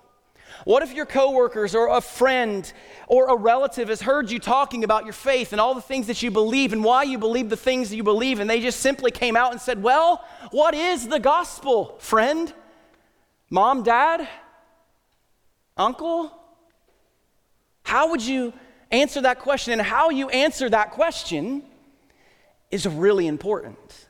What 0.65 0.83
if 0.83 0.93
your 0.93 1.07
coworkers 1.07 1.73
or 1.73 1.87
a 1.87 2.01
friend 2.01 2.71
or 3.07 3.29
a 3.29 3.35
relative 3.35 3.89
has 3.89 4.03
heard 4.03 4.29
you 4.29 4.37
talking 4.37 4.83
about 4.83 5.05
your 5.05 5.13
faith 5.13 5.51
and 5.51 5.59
all 5.59 5.73
the 5.73 5.81
things 5.81 6.05
that 6.07 6.21
you 6.21 6.29
believe 6.29 6.73
and 6.73 6.83
why 6.83 7.03
you 7.03 7.17
believe 7.17 7.49
the 7.49 7.57
things 7.57 7.89
that 7.89 7.95
you 7.95 8.03
believe, 8.03 8.39
and 8.39 8.47
they 8.47 8.61
just 8.61 8.81
simply 8.81 9.09
came 9.09 9.35
out 9.35 9.51
and 9.51 9.59
said, 9.59 9.81
Well, 9.81 10.23
what 10.51 10.75
is 10.75 11.07
the 11.07 11.19
gospel, 11.19 11.95
friend? 11.97 12.53
Mom, 13.49 13.83
dad? 13.83 14.27
Uncle? 15.75 16.31
How 17.83 18.11
would 18.11 18.21
you 18.21 18.53
answer 18.91 19.21
that 19.21 19.39
question? 19.39 19.73
And 19.73 19.81
how 19.81 20.09
you 20.09 20.29
answer 20.29 20.69
that 20.69 20.91
question 20.91 21.63
is 22.69 22.87
really 22.87 23.27
important. 23.27 24.07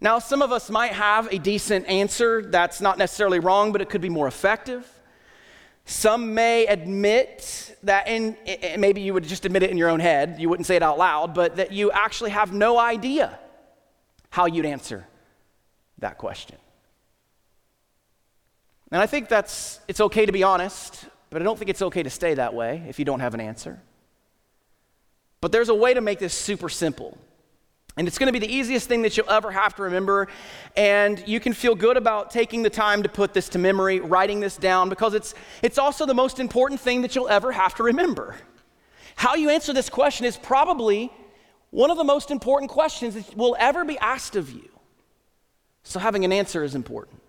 Now, 0.00 0.18
some 0.18 0.42
of 0.42 0.52
us 0.52 0.68
might 0.68 0.92
have 0.92 1.32
a 1.32 1.38
decent 1.38 1.86
answer 1.86 2.42
that's 2.42 2.80
not 2.80 2.98
necessarily 2.98 3.38
wrong, 3.38 3.72
but 3.72 3.80
it 3.80 3.88
could 3.88 4.00
be 4.00 4.08
more 4.08 4.26
effective. 4.26 4.86
Some 5.84 6.34
may 6.34 6.66
admit 6.66 7.76
that, 7.84 8.06
and 8.06 8.36
eh, 8.46 8.76
maybe 8.76 9.00
you 9.00 9.14
would 9.14 9.24
just 9.24 9.44
admit 9.44 9.62
it 9.62 9.70
in 9.70 9.76
your 9.76 9.88
own 9.88 10.00
head, 10.00 10.36
you 10.38 10.48
wouldn't 10.48 10.66
say 10.66 10.76
it 10.76 10.82
out 10.82 10.98
loud, 10.98 11.34
but 11.34 11.56
that 11.56 11.72
you 11.72 11.90
actually 11.92 12.30
have 12.30 12.52
no 12.52 12.78
idea 12.78 13.38
how 14.30 14.46
you'd 14.46 14.66
answer 14.66 15.06
that 15.98 16.18
question. 16.18 16.56
And 18.92 19.00
I 19.00 19.06
think 19.06 19.28
that's, 19.28 19.80
it's 19.88 20.02
okay 20.02 20.26
to 20.26 20.32
be 20.32 20.42
honest, 20.42 21.06
but 21.30 21.40
I 21.40 21.44
don't 21.46 21.58
think 21.58 21.70
it's 21.70 21.80
okay 21.80 22.02
to 22.02 22.10
stay 22.10 22.34
that 22.34 22.52
way 22.52 22.84
if 22.88 22.98
you 22.98 23.06
don't 23.06 23.20
have 23.20 23.32
an 23.32 23.40
answer. 23.40 23.80
But 25.40 25.50
there's 25.50 25.70
a 25.70 25.74
way 25.74 25.94
to 25.94 26.02
make 26.02 26.18
this 26.18 26.34
super 26.34 26.68
simple. 26.68 27.16
And 27.96 28.06
it's 28.06 28.18
going 28.18 28.26
to 28.26 28.38
be 28.38 28.46
the 28.46 28.52
easiest 28.52 28.88
thing 28.88 29.00
that 29.02 29.16
you'll 29.16 29.30
ever 29.30 29.50
have 29.50 29.74
to 29.76 29.84
remember. 29.84 30.28
And 30.76 31.26
you 31.26 31.40
can 31.40 31.54
feel 31.54 31.74
good 31.74 31.96
about 31.96 32.30
taking 32.30 32.62
the 32.62 32.70
time 32.70 33.02
to 33.02 33.08
put 33.08 33.32
this 33.32 33.48
to 33.50 33.58
memory, 33.58 33.98
writing 34.00 34.40
this 34.40 34.58
down, 34.58 34.90
because 34.90 35.14
it's, 35.14 35.34
it's 35.62 35.78
also 35.78 36.04
the 36.04 36.14
most 36.14 36.38
important 36.38 36.78
thing 36.78 37.00
that 37.00 37.16
you'll 37.16 37.28
ever 37.28 37.50
have 37.50 37.74
to 37.76 37.82
remember. 37.82 38.36
How 39.16 39.36
you 39.36 39.48
answer 39.48 39.72
this 39.72 39.88
question 39.88 40.26
is 40.26 40.36
probably 40.36 41.10
one 41.70 41.90
of 41.90 41.96
the 41.96 42.04
most 42.04 42.30
important 42.30 42.70
questions 42.70 43.14
that 43.14 43.34
will 43.38 43.56
ever 43.58 43.86
be 43.86 43.98
asked 43.98 44.36
of 44.36 44.50
you. 44.50 44.68
So, 45.82 45.98
having 45.98 46.26
an 46.26 46.32
answer 46.32 46.62
is 46.62 46.74
important. 46.74 47.21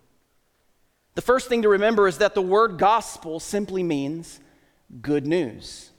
The 1.15 1.21
first 1.21 1.47
thing 1.47 1.61
to 1.61 1.69
remember 1.69 2.07
is 2.07 2.17
that 2.19 2.33
the 2.33 2.41
word 2.41 2.77
gospel 2.77 3.39
simply 3.39 3.83
means 3.83 4.39
good 5.01 5.27
news. 5.27 5.91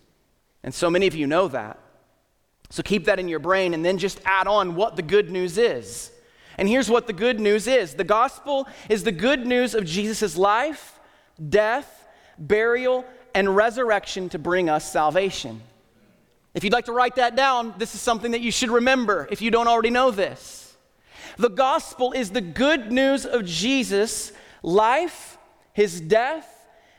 And 0.62 0.74
so 0.74 0.90
many 0.90 1.06
of 1.06 1.14
you 1.14 1.26
know 1.26 1.48
that. 1.48 1.78
So 2.70 2.82
keep 2.82 3.04
that 3.04 3.18
in 3.18 3.28
your 3.28 3.38
brain 3.38 3.74
and 3.74 3.84
then 3.84 3.98
just 3.98 4.20
add 4.24 4.46
on 4.46 4.74
what 4.74 4.96
the 4.96 5.02
good 5.02 5.30
news 5.30 5.58
is. 5.58 6.10
And 6.58 6.68
here's 6.68 6.90
what 6.90 7.06
the 7.06 7.12
good 7.12 7.38
news 7.38 7.66
is 7.66 7.94
the 7.94 8.04
gospel 8.04 8.66
is 8.88 9.04
the 9.04 9.12
good 9.12 9.46
news 9.46 9.74
of 9.74 9.84
Jesus' 9.84 10.36
life, 10.36 10.98
death, 11.48 12.06
burial, 12.38 13.04
and 13.34 13.54
resurrection 13.54 14.28
to 14.30 14.38
bring 14.38 14.68
us 14.68 14.90
salvation. 14.90 15.60
If 16.54 16.62
you'd 16.62 16.72
like 16.72 16.84
to 16.86 16.92
write 16.92 17.16
that 17.16 17.34
down, 17.34 17.74
this 17.78 17.94
is 17.94 18.00
something 18.00 18.30
that 18.30 18.40
you 18.40 18.52
should 18.52 18.70
remember 18.70 19.28
if 19.30 19.42
you 19.42 19.50
don't 19.50 19.66
already 19.66 19.90
know 19.90 20.10
this. 20.10 20.76
The 21.36 21.50
gospel 21.50 22.12
is 22.12 22.30
the 22.30 22.40
good 22.40 22.92
news 22.92 23.26
of 23.26 23.44
Jesus' 23.44 24.32
life, 24.64 25.38
his 25.72 26.00
death, 26.00 26.48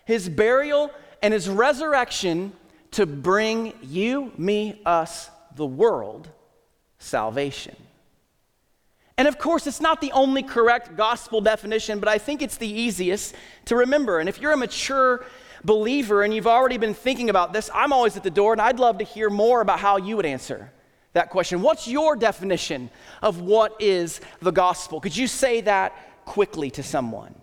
his 0.05 0.29
burial, 0.29 0.91
and 1.21 1.33
his 1.33 1.49
resurrection 1.49 2.53
to 2.91 3.05
bring 3.05 3.73
you, 3.81 4.31
me, 4.37 4.81
us 4.85 5.29
the 5.55 5.65
world 5.65 6.29
salvation. 6.99 7.75
And 9.17 9.27
of 9.27 9.37
course, 9.37 9.65
it's 9.65 9.81
not 9.81 10.01
the 10.01 10.11
only 10.11 10.43
correct 10.43 10.95
gospel 10.95 11.41
definition, 11.41 11.99
but 11.99 12.07
I 12.07 12.17
think 12.17 12.41
it's 12.41 12.57
the 12.57 12.69
easiest 12.69 13.33
to 13.65 13.77
remember. 13.77 14.19
And 14.19 14.29
if 14.29 14.39
you're 14.39 14.51
a 14.51 14.57
mature 14.57 15.25
believer 15.63 16.23
and 16.23 16.33
you've 16.33 16.47
already 16.47 16.77
been 16.77 16.93
thinking 16.93 17.29
about 17.29 17.51
this, 17.53 17.69
I'm 17.73 17.91
always 17.91 18.15
at 18.17 18.23
the 18.23 18.29
door 18.29 18.51
and 18.51 18.61
I'd 18.61 18.79
love 18.79 18.99
to 18.99 19.05
hear 19.05 19.29
more 19.29 19.61
about 19.61 19.79
how 19.79 19.97
you 19.97 20.17
would 20.17 20.25
answer 20.25 20.71
that 21.13 21.29
question. 21.29 21.61
What's 21.61 21.87
your 21.87 22.15
definition 22.15 22.89
of 23.21 23.39
what 23.39 23.81
is 23.81 24.19
the 24.41 24.51
gospel? 24.51 24.99
Could 24.99 25.15
you 25.15 25.27
say 25.27 25.61
that 25.61 26.25
quickly 26.25 26.69
to 26.71 26.83
someone? 26.83 27.33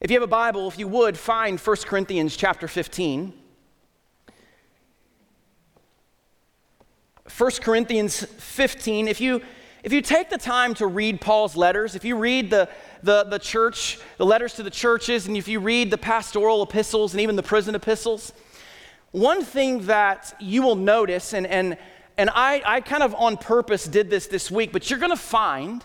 If 0.00 0.12
you 0.12 0.14
have 0.14 0.22
a 0.22 0.28
Bible, 0.28 0.68
if 0.68 0.78
you 0.78 0.86
would, 0.86 1.18
find 1.18 1.58
1 1.58 1.76
Corinthians 1.78 2.36
chapter 2.36 2.68
15. 2.68 3.32
1 7.36 7.50
Corinthians 7.60 8.22
15, 8.22 9.08
if 9.08 9.20
you, 9.20 9.42
if 9.82 9.92
you 9.92 10.00
take 10.00 10.30
the 10.30 10.38
time 10.38 10.74
to 10.74 10.86
read 10.86 11.20
Paul's 11.20 11.56
letters, 11.56 11.96
if 11.96 12.04
you 12.04 12.16
read 12.16 12.48
the, 12.48 12.68
the, 13.02 13.24
the 13.24 13.40
church, 13.40 13.98
the 14.18 14.24
letters 14.24 14.54
to 14.54 14.62
the 14.62 14.70
churches, 14.70 15.26
and 15.26 15.36
if 15.36 15.48
you 15.48 15.58
read 15.58 15.90
the 15.90 15.98
pastoral 15.98 16.62
epistles 16.62 17.12
and 17.12 17.20
even 17.20 17.34
the 17.34 17.42
prison 17.42 17.74
epistles, 17.74 18.32
one 19.10 19.42
thing 19.42 19.86
that 19.86 20.32
you 20.38 20.62
will 20.62 20.76
notice, 20.76 21.34
and, 21.34 21.44
and, 21.44 21.76
and 22.16 22.30
I, 22.32 22.62
I 22.64 22.80
kind 22.82 23.02
of 23.02 23.16
on 23.16 23.36
purpose 23.36 23.84
did 23.84 24.10
this 24.10 24.28
this 24.28 24.48
week, 24.48 24.70
but 24.70 24.88
you're 24.88 25.00
going 25.00 25.10
to 25.10 25.16
find 25.16 25.84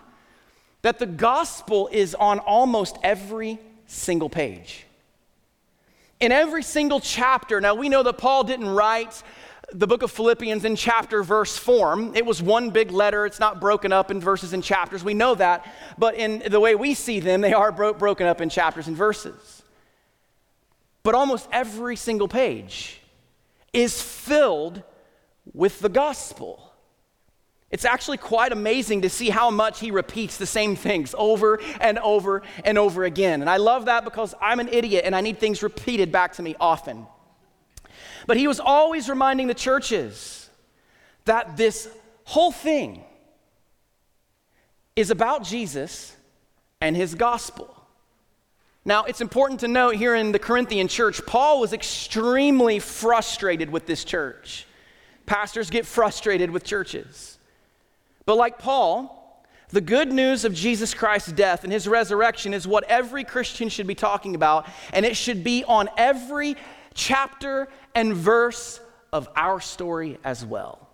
that 0.84 1.00
the 1.00 1.08
gospel 1.08 1.89
is 1.91 2.13
on 2.13 2.38
almost 2.38 2.98
every 3.01 3.58
single 3.94 4.30
page. 4.30 4.86
In 6.20 6.32
every 6.32 6.64
single 6.64 7.00
chapter, 7.00 7.60
now 7.60 7.76
we 7.76 7.90
know 7.90 8.04
that 8.04 8.18
Paul 8.18 8.44
didn't 8.44 8.70
write 8.70 9.24
the 9.74 9.88
book 9.88 10.04
of 10.04 10.12
Philippians 10.12 10.66
in 10.66 10.76
chapter 10.76 11.24
verse 11.24 11.58
form. 11.58 12.16
It 12.16 12.26
was 12.26 12.42
one 12.42 12.70
big 12.70 12.92
letter. 12.92 13.26
It's 13.26 13.40
not 13.40 13.60
broken 13.60 13.92
up 13.92 14.12
in 14.12 14.20
verses 14.20 14.54
and 14.54 14.64
chapters. 14.64 15.04
We 15.04 15.14
know 15.14 15.36
that. 15.36 15.66
But 15.98 16.16
in 16.16 16.44
the 16.50 16.60
way 16.60 16.76
we 16.76 16.94
see 16.94 17.20
them, 17.20 17.42
they 17.42 17.54
are 17.54 17.72
bro- 17.72 17.94
broken 17.94 18.28
up 18.28 18.40
in 18.40 18.50
chapters 18.50 18.88
and 18.88 18.96
verses. 18.96 19.64
But 21.02 21.16
almost 21.16 21.50
every 21.52 21.96
single 21.96 22.28
page 22.28 23.02
is 23.74 24.02
filled 24.02 24.84
with 25.54 25.80
the 25.80 25.90
gospel. 25.90 26.62
It's 27.74 27.86
actually 27.86 28.18
quite 28.18 28.51
amazing 28.51 29.01
to 29.01 29.10
see 29.10 29.32
how 29.32 29.50
much 29.50 29.80
he 29.80 29.89
repeats 29.89 30.38
the 30.38 30.46
same 30.46 30.75
things 30.75 31.15
over 31.18 31.60
and 31.82 31.98
over 31.98 32.44
and 32.63 32.77
over 32.77 33.03
again. 33.03 33.42
And 33.42 33.50
I 33.50 33.58
love 33.58 33.86
that 33.86 34.03
because 34.03 34.36
I'm 34.39 34.60
an 34.60 34.68
idiot 34.68 35.06
and 35.06 35.15
I 35.15 35.22
need 35.22 35.39
things 35.39 35.63
repeated 35.63 36.12
back 36.12 36.34
to 36.34 36.44
me 36.44 36.56
often. 36.60 37.08
But 38.27 38.38
he 38.38 38.48
was 38.48 38.60
always 38.60 39.10
reminding 39.10 39.48
the 39.48 39.56
churches 39.56 40.51
that 41.25 41.58
this 41.58 41.89
whole 42.25 42.51
thing 42.51 43.03
is 44.96 45.10
about 45.10 45.44
Jesus 45.44 46.15
and 46.80 46.96
his 46.96 47.15
gospel. 47.15 47.75
Now, 48.86 49.06
it's 49.06 49.20
important 49.20 49.62
to 49.62 49.68
note 49.68 49.96
here 49.96 50.13
in 50.13 50.32
the 50.32 50.38
Corinthian 50.38 50.88
church, 50.88 51.25
Paul 51.25 51.60
was 51.60 51.74
extremely 51.74 52.77
frustrated 52.77 53.72
with 53.72 53.88
this 53.88 54.03
church. 54.03 54.68
Pastors 55.25 55.72
get 55.72 55.88
frustrated 55.88 56.51
with 56.51 56.63
churches. 56.63 57.39
But 58.25 58.38
like 58.38 58.60
Paul, 58.60 59.46
the 59.70 59.82
good 59.82 60.12
news 60.12 60.46
of 60.46 60.53
Jesus 60.53 60.94
Christ's 60.94 61.32
death 61.32 61.63
and 61.63 61.74
his 61.74 61.88
resurrection 61.88 62.53
is 62.53 62.68
what 62.68 62.84
every 62.86 63.24
Christian 63.24 63.70
should 63.70 63.88
be 63.88 63.96
talking 63.96 64.36
about, 64.36 64.68
and 64.94 65.06
it 65.06 65.18
should 65.18 65.44
be 65.44 65.63
on 65.63 65.89
every 65.98 66.56
chapter 66.94 67.68
and 67.96 68.13
verse 68.13 68.80
of 69.12 69.27
our 69.36 69.60
story 69.60 70.20
as 70.24 70.46
well. 70.46 70.88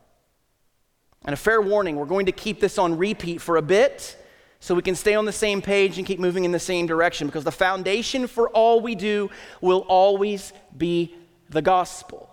And 1.25 1.33
a 1.33 1.37
fair 1.37 1.61
warning, 1.61 1.97
we're 1.97 2.05
going 2.05 2.27
to 2.27 2.31
keep 2.31 2.59
this 2.59 2.77
on 2.77 2.97
repeat 2.97 3.41
for 3.41 3.57
a 3.57 3.61
bit 3.61 4.15
so 4.61 4.75
we 4.75 4.81
can 4.81 4.95
stay 4.95 5.15
on 5.15 5.25
the 5.25 5.31
same 5.31 5.61
page 5.61 5.97
and 5.97 6.07
keep 6.07 6.19
moving 6.19 6.45
in 6.45 6.51
the 6.51 6.59
same 6.59 6.85
direction 6.85 7.27
because 7.27 7.43
the 7.43 7.51
foundation 7.51 8.27
for 8.27 8.49
all 8.49 8.81
we 8.81 8.95
do 8.95 9.29
will 9.61 9.85
always 9.87 10.53
be 10.77 11.15
the 11.49 11.61
gospel. 11.61 12.29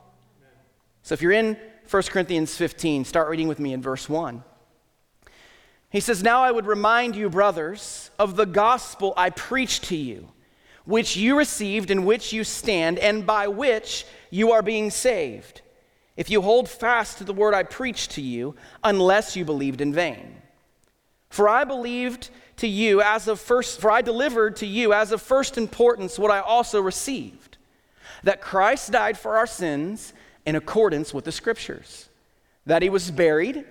So 1.02 1.12
if 1.12 1.22
you're 1.22 1.32
in 1.32 1.56
1 1.88 2.02
Corinthians 2.04 2.56
15, 2.56 3.04
start 3.04 3.28
reading 3.28 3.48
with 3.48 3.60
me 3.60 3.72
in 3.72 3.82
verse 3.82 4.08
1. 4.08 4.42
He 5.90 6.00
says, 6.00 6.22
Now 6.22 6.42
I 6.42 6.50
would 6.50 6.66
remind 6.66 7.16
you, 7.16 7.30
brothers, 7.30 8.10
of 8.18 8.36
the 8.36 8.46
gospel 8.46 9.14
I 9.16 9.30
preached 9.30 9.84
to 9.84 9.96
you 9.96 10.28
which 10.86 11.16
you 11.16 11.36
received, 11.36 11.90
in 11.90 12.04
which 12.04 12.32
you 12.32 12.44
stand, 12.44 12.98
and 12.98 13.26
by 13.26 13.48
which 13.48 14.06
you 14.30 14.52
are 14.52 14.62
being 14.62 14.90
saved, 14.90 15.60
if 16.16 16.30
you 16.30 16.40
hold 16.40 16.68
fast 16.68 17.18
to 17.18 17.24
the 17.24 17.34
word 17.34 17.52
I 17.52 17.64
preached 17.64 18.12
to 18.12 18.22
you, 18.22 18.54
unless 18.82 19.36
you 19.36 19.44
believed 19.44 19.80
in 19.80 19.92
vain. 19.92 20.36
For 21.28 21.48
I 21.48 21.64
believed 21.64 22.30
to 22.58 22.68
you 22.68 23.02
as 23.02 23.28
of 23.28 23.40
first, 23.40 23.80
for 23.80 23.90
I 23.90 24.00
delivered 24.00 24.56
to 24.56 24.66
you 24.66 24.92
as 24.92 25.12
of 25.12 25.20
first 25.20 25.58
importance 25.58 26.18
what 26.18 26.30
I 26.30 26.38
also 26.40 26.80
received 26.80 27.58
that 28.22 28.40
Christ 28.40 28.90
died 28.90 29.18
for 29.18 29.36
our 29.36 29.46
sins 29.46 30.12
in 30.46 30.56
accordance 30.56 31.12
with 31.12 31.24
the 31.24 31.32
Scriptures, 31.32 32.08
that 32.64 32.82
he 32.82 32.88
was 32.88 33.10
buried, 33.10 33.64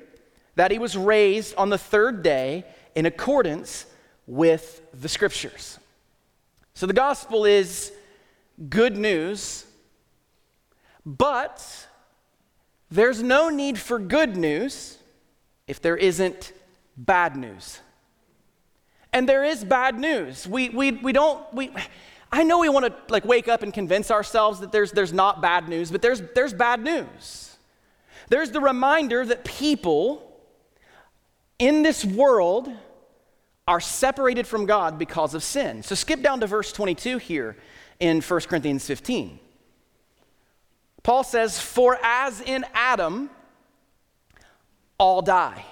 that 0.55 0.71
he 0.71 0.79
was 0.79 0.97
raised 0.97 1.55
on 1.55 1.69
the 1.69 1.77
third 1.77 2.23
day 2.23 2.65
in 2.95 3.05
accordance 3.05 3.85
with 4.27 4.81
the 4.93 5.09
Scriptures. 5.09 5.79
So 6.73 6.85
the 6.85 6.93
gospel 6.93 7.45
is 7.45 7.91
good 8.69 8.97
news, 8.97 9.65
but 11.05 11.87
there's 12.89 13.21
no 13.21 13.49
need 13.49 13.77
for 13.77 13.99
good 13.99 14.35
news 14.35 14.97
if 15.67 15.81
there 15.81 15.97
isn't 15.97 16.53
bad 16.97 17.35
news. 17.35 17.79
And 19.11 19.27
there 19.29 19.43
is 19.43 19.63
bad 19.63 19.97
news. 19.97 20.47
We, 20.47 20.69
we, 20.69 20.91
we 20.91 21.13
don't, 21.13 21.41
we, 21.53 21.71
I 22.31 22.43
know 22.43 22.59
we 22.59 22.69
want 22.69 22.85
to 22.85 22.93
like 23.07 23.25
wake 23.25 23.47
up 23.47 23.63
and 23.63 23.73
convince 23.73 24.11
ourselves 24.11 24.59
that 24.59 24.71
there's, 24.71 24.91
there's 24.91 25.13
not 25.13 25.41
bad 25.41 25.69
news, 25.69 25.91
but 25.91 26.01
there's, 26.01 26.21
there's 26.33 26.53
bad 26.53 26.81
news. 26.81 27.55
There's 28.27 28.51
the 28.51 28.59
reminder 28.59 29.25
that 29.25 29.45
people 29.45 30.34
in 31.59 31.83
this 31.83 32.03
world 32.03 32.71
are 33.67 33.79
separated 33.79 34.45
from 34.45 34.65
God 34.65 34.99
because 34.99 35.33
of 35.33 35.43
sin. 35.43 35.81
So 35.83 35.95
skip 35.95 36.21
down 36.21 36.39
to 36.41 36.47
verse 36.47 36.71
22 36.71 37.17
here 37.17 37.57
in 37.99 38.21
1 38.21 38.41
Corinthians 38.41 38.85
15. 38.85 39.39
Paul 41.01 41.23
says, 41.23 41.59
For 41.59 41.97
as 42.03 42.41
in 42.41 42.65
Adam, 42.73 43.29
all 44.97 45.21
die. 45.21 45.65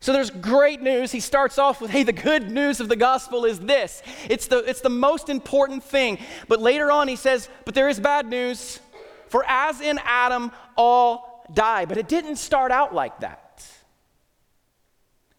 So 0.00 0.12
there's 0.12 0.30
great 0.30 0.82
news. 0.82 1.12
He 1.12 1.20
starts 1.20 1.58
off 1.58 1.80
with, 1.80 1.92
hey, 1.92 2.02
the 2.02 2.12
good 2.12 2.50
news 2.50 2.80
of 2.80 2.88
the 2.88 2.96
gospel 2.96 3.44
is 3.44 3.60
this. 3.60 4.02
It's 4.28 4.48
the, 4.48 4.58
it's 4.58 4.80
the 4.80 4.90
most 4.90 5.28
important 5.28 5.84
thing. 5.84 6.18
But 6.48 6.60
later 6.60 6.90
on, 6.90 7.06
he 7.06 7.14
says, 7.14 7.48
but 7.64 7.76
there 7.76 7.88
is 7.88 8.00
bad 8.00 8.26
news. 8.26 8.80
For 9.28 9.44
as 9.46 9.80
in 9.80 10.00
Adam, 10.04 10.50
all 10.76 11.46
die. 11.54 11.84
But 11.84 11.98
it 11.98 12.08
didn't 12.08 12.36
start 12.36 12.72
out 12.72 12.92
like 12.92 13.20
that. 13.20 13.41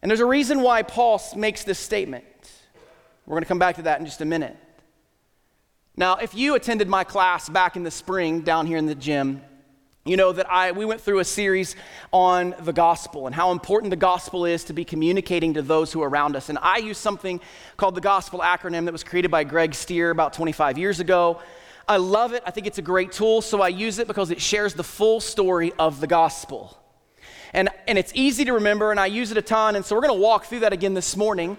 And 0.03 0.09
there's 0.09 0.19
a 0.19 0.25
reason 0.25 0.59
why 0.59 0.83
Paul 0.83 1.21
makes 1.37 1.63
this 1.63 1.79
statement. 1.79 2.25
We're 3.25 3.35
going 3.35 3.43
to 3.43 3.47
come 3.47 3.57
back 3.57 3.77
to 3.77 3.83
that 3.83 4.01
in 4.01 4.05
just 4.05 4.19
a 4.19 4.25
minute. 4.25 4.57
Now, 5.95 6.17
if 6.17 6.35
you 6.35 6.55
attended 6.55 6.89
my 6.89 7.05
class 7.05 7.47
back 7.47 7.77
in 7.77 7.83
the 7.83 7.89
spring 7.89 8.41
down 8.41 8.67
here 8.67 8.77
in 8.77 8.85
the 8.85 8.95
gym, 8.95 9.41
you 10.03 10.17
know 10.17 10.33
that 10.33 10.51
I 10.51 10.73
we 10.73 10.83
went 10.83 10.99
through 10.99 11.19
a 11.19 11.23
series 11.23 11.77
on 12.11 12.53
the 12.59 12.73
gospel 12.73 13.27
and 13.27 13.33
how 13.33 13.51
important 13.51 13.91
the 13.91 13.95
gospel 13.95 14.43
is 14.43 14.65
to 14.65 14.73
be 14.73 14.83
communicating 14.83 15.53
to 15.53 15.61
those 15.61 15.93
who 15.93 16.01
are 16.01 16.09
around 16.09 16.35
us. 16.35 16.49
And 16.49 16.59
I 16.61 16.79
use 16.79 16.97
something 16.97 17.39
called 17.77 17.95
the 17.95 18.01
gospel 18.01 18.41
acronym 18.41 18.83
that 18.83 18.91
was 18.91 19.05
created 19.05 19.31
by 19.31 19.45
Greg 19.45 19.73
Stier 19.73 20.09
about 20.09 20.33
25 20.33 20.77
years 20.77 20.99
ago. 20.99 21.39
I 21.87 21.95
love 21.95 22.33
it. 22.33 22.43
I 22.45 22.51
think 22.51 22.67
it's 22.67 22.77
a 22.77 22.81
great 22.81 23.13
tool, 23.13 23.41
so 23.41 23.61
I 23.61 23.69
use 23.69 23.99
it 23.99 24.07
because 24.07 24.31
it 24.31 24.41
shares 24.41 24.73
the 24.73 24.83
full 24.83 25.21
story 25.21 25.71
of 25.79 26.01
the 26.01 26.07
gospel. 26.07 26.77
And, 27.53 27.69
and 27.87 27.97
it's 27.97 28.11
easy 28.15 28.45
to 28.45 28.53
remember, 28.53 28.91
and 28.91 28.99
I 28.99 29.05
use 29.05 29.31
it 29.31 29.37
a 29.37 29.41
ton. 29.41 29.75
And 29.75 29.85
so 29.85 29.95
we're 29.95 30.01
going 30.01 30.15
to 30.15 30.21
walk 30.21 30.45
through 30.45 30.61
that 30.61 30.73
again 30.73 30.93
this 30.95 31.15
morning. 31.15 31.55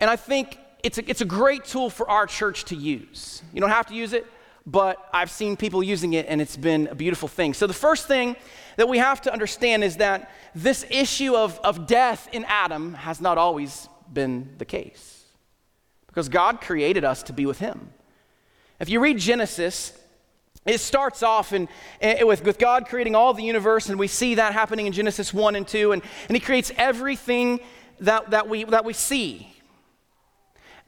And 0.00 0.10
I 0.10 0.16
think 0.16 0.58
it's 0.82 0.98
a, 0.98 1.08
it's 1.08 1.20
a 1.20 1.26
great 1.26 1.64
tool 1.64 1.90
for 1.90 2.08
our 2.08 2.26
church 2.26 2.64
to 2.66 2.76
use. 2.76 3.42
You 3.52 3.60
don't 3.60 3.70
have 3.70 3.86
to 3.86 3.94
use 3.94 4.12
it, 4.12 4.26
but 4.64 5.08
I've 5.12 5.30
seen 5.30 5.56
people 5.56 5.82
using 5.82 6.14
it, 6.14 6.26
and 6.28 6.40
it's 6.40 6.56
been 6.56 6.86
a 6.88 6.94
beautiful 6.94 7.28
thing. 7.28 7.52
So 7.52 7.66
the 7.66 7.74
first 7.74 8.06
thing 8.06 8.36
that 8.76 8.88
we 8.88 8.98
have 8.98 9.20
to 9.22 9.32
understand 9.32 9.82
is 9.82 9.96
that 9.96 10.30
this 10.54 10.86
issue 10.88 11.34
of, 11.34 11.58
of 11.60 11.86
death 11.86 12.28
in 12.32 12.44
Adam 12.46 12.94
has 12.94 13.20
not 13.20 13.38
always 13.38 13.88
been 14.12 14.54
the 14.58 14.64
case. 14.64 15.24
Because 16.06 16.28
God 16.28 16.60
created 16.60 17.04
us 17.04 17.22
to 17.24 17.32
be 17.32 17.44
with 17.44 17.58
Him. 17.58 17.90
If 18.80 18.88
you 18.88 19.00
read 19.00 19.18
Genesis, 19.18 19.97
it 20.68 20.80
starts 20.80 21.22
off 21.22 21.52
in, 21.52 21.68
in, 22.00 22.26
with, 22.26 22.44
with 22.44 22.58
God 22.58 22.86
creating 22.86 23.14
all 23.14 23.34
the 23.34 23.42
universe, 23.42 23.88
and 23.88 23.98
we 23.98 24.08
see 24.08 24.36
that 24.36 24.52
happening 24.52 24.86
in 24.86 24.92
Genesis 24.92 25.32
1 25.32 25.56
and 25.56 25.66
2, 25.66 25.92
and, 25.92 26.02
and 26.28 26.36
He 26.36 26.40
creates 26.40 26.72
everything 26.76 27.60
that, 28.00 28.30
that, 28.30 28.48
we, 28.48 28.64
that 28.64 28.84
we 28.84 28.92
see. 28.92 29.52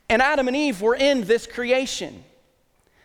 And 0.09 0.21
Adam 0.21 0.49
and 0.49 0.57
Eve 0.57 0.83
were 0.83 0.97
in 0.97 1.23
this 1.23 1.47
creation. 1.47 2.25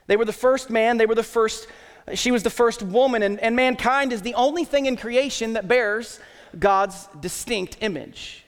They 0.07 0.17
were 0.17 0.25
the 0.25 0.33
first 0.33 0.69
man, 0.69 0.97
they 0.97 1.05
were 1.05 1.15
the 1.15 1.23
first, 1.23 1.67
she 2.13 2.31
was 2.31 2.43
the 2.43 2.49
first 2.49 2.83
woman, 2.83 3.23
and, 3.23 3.39
and 3.39 3.55
mankind 3.55 4.13
is 4.13 4.21
the 4.21 4.33
only 4.33 4.65
thing 4.65 4.85
in 4.85 4.97
creation 4.97 5.53
that 5.53 5.67
bears 5.67 6.19
God's 6.57 7.07
distinct 7.19 7.77
image. 7.81 8.43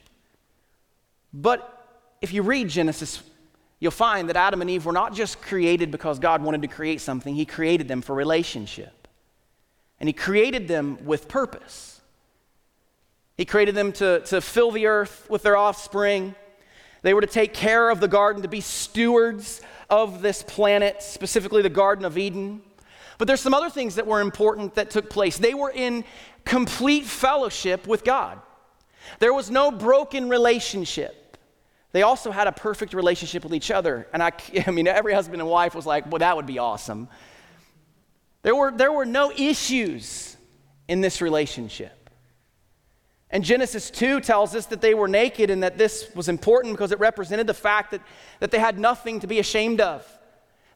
But 1.32 1.74
if 2.20 2.32
you 2.32 2.42
read 2.42 2.68
Genesis 2.68 3.22
you'll 3.80 3.90
find 3.90 4.28
that 4.28 4.36
Adam 4.36 4.60
and 4.60 4.70
Eve 4.70 4.86
were 4.86 4.92
not 4.92 5.14
just 5.14 5.40
created 5.40 5.90
because 5.90 6.18
God 6.18 6.42
wanted 6.42 6.62
to 6.62 6.68
create 6.68 7.00
something, 7.00 7.34
He 7.34 7.44
created 7.44 7.88
them 7.88 8.02
for 8.02 8.14
relationship. 8.14 9.08
And 10.00 10.08
He 10.08 10.12
created 10.12 10.68
them 10.68 11.04
with 11.04 11.28
purpose. 11.28 12.00
He 13.36 13.44
created 13.44 13.74
them 13.74 13.92
to, 13.92 14.20
to 14.26 14.40
fill 14.40 14.72
the 14.72 14.86
earth 14.86 15.26
with 15.30 15.42
their 15.42 15.56
offspring. 15.56 16.34
They 17.02 17.14
were 17.14 17.20
to 17.20 17.28
take 17.28 17.54
care 17.54 17.90
of 17.90 18.00
the 18.00 18.08
garden, 18.08 18.42
to 18.42 18.48
be 18.48 18.60
stewards 18.60 19.62
of 19.88 20.22
this 20.22 20.42
planet, 20.42 21.02
specifically 21.02 21.62
the 21.62 21.68
Garden 21.68 22.04
of 22.04 22.18
Eden. 22.18 22.62
But 23.16 23.26
there's 23.26 23.40
some 23.40 23.54
other 23.54 23.70
things 23.70 23.96
that 23.96 24.06
were 24.06 24.20
important 24.20 24.74
that 24.74 24.90
took 24.90 25.08
place. 25.10 25.38
They 25.38 25.54
were 25.54 25.70
in 25.70 26.04
complete 26.44 27.04
fellowship 27.04 27.86
with 27.86 28.04
God. 28.04 28.40
There 29.18 29.32
was 29.32 29.50
no 29.50 29.70
broken 29.70 30.28
relationship. 30.28 31.17
They 31.92 32.02
also 32.02 32.30
had 32.30 32.46
a 32.46 32.52
perfect 32.52 32.92
relationship 32.92 33.44
with 33.44 33.54
each 33.54 33.70
other. 33.70 34.06
And 34.12 34.22
I, 34.22 34.32
I 34.66 34.70
mean, 34.70 34.86
every 34.86 35.14
husband 35.14 35.40
and 35.40 35.50
wife 35.50 35.74
was 35.74 35.86
like, 35.86 36.10
well, 36.10 36.18
that 36.18 36.36
would 36.36 36.46
be 36.46 36.58
awesome. 36.58 37.08
There 38.42 38.54
were, 38.54 38.70
there 38.70 38.92
were 38.92 39.06
no 39.06 39.32
issues 39.32 40.36
in 40.86 41.00
this 41.00 41.20
relationship. 41.20 41.94
And 43.30 43.44
Genesis 43.44 43.90
2 43.90 44.20
tells 44.20 44.54
us 44.54 44.66
that 44.66 44.80
they 44.80 44.94
were 44.94 45.08
naked 45.08 45.50
and 45.50 45.62
that 45.62 45.76
this 45.76 46.10
was 46.14 46.28
important 46.28 46.74
because 46.74 46.92
it 46.92 46.98
represented 46.98 47.46
the 47.46 47.54
fact 47.54 47.90
that, 47.90 48.00
that 48.40 48.50
they 48.50 48.58
had 48.58 48.78
nothing 48.78 49.20
to 49.20 49.26
be 49.26 49.38
ashamed 49.38 49.80
of. 49.80 50.06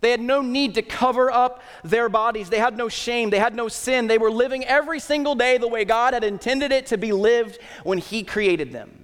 They 0.00 0.10
had 0.10 0.20
no 0.20 0.42
need 0.42 0.74
to 0.74 0.82
cover 0.82 1.30
up 1.30 1.62
their 1.84 2.08
bodies. 2.08 2.50
They 2.50 2.58
had 2.58 2.76
no 2.76 2.88
shame. 2.88 3.30
They 3.30 3.38
had 3.38 3.54
no 3.54 3.68
sin. 3.68 4.08
They 4.08 4.18
were 4.18 4.32
living 4.32 4.64
every 4.64 4.98
single 4.98 5.34
day 5.34 5.56
the 5.56 5.68
way 5.68 5.84
God 5.84 6.12
had 6.12 6.24
intended 6.24 6.72
it 6.72 6.86
to 6.86 6.98
be 6.98 7.12
lived 7.12 7.58
when 7.84 7.98
He 7.98 8.24
created 8.24 8.72
them 8.72 9.01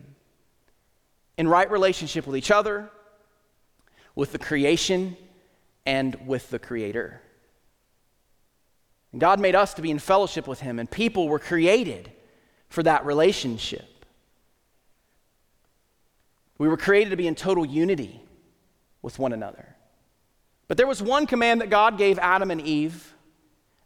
in 1.39 1.49
right 1.49 1.71
relationship 1.71 2.27
with 2.27 2.37
each 2.37 2.51
other, 2.51 2.91
with 4.15 4.33
the 4.33 4.39
creation, 4.39 5.17
and 5.87 6.17
with 6.27 6.51
the 6.51 6.59
Creator. 6.59 7.23
And 9.13 9.21
God 9.21 9.41
made 9.41 9.55
us 9.55 9.73
to 9.75 9.83
be 9.83 9.91
in 9.91 10.01
fellowship 10.01 10.47
with 10.47 10.61
Him, 10.61 10.79
and 10.79 10.91
people 10.91 11.29
were 11.29 11.39
created 11.39 12.11
for 12.69 12.83
that 12.83 13.07
relationship. 13.07 14.05
We 16.59 16.69
were 16.69 16.77
created 16.77 17.11
to 17.11 17.17
be 17.17 17.29
in 17.29 17.37
total 17.37 17.65
unity 17.65 18.21
with 19.01 19.19
one 19.21 19.33
another. 19.33 19.77
But 20.67 20.77
there 20.77 20.89
was 20.89 21.01
one 21.01 21.27
command 21.27 21.61
that 21.61 21.71
God 21.71 21.97
gave 21.97 22.19
Adam 22.19 22.51
and 22.51 22.61
Eve, 22.61 23.15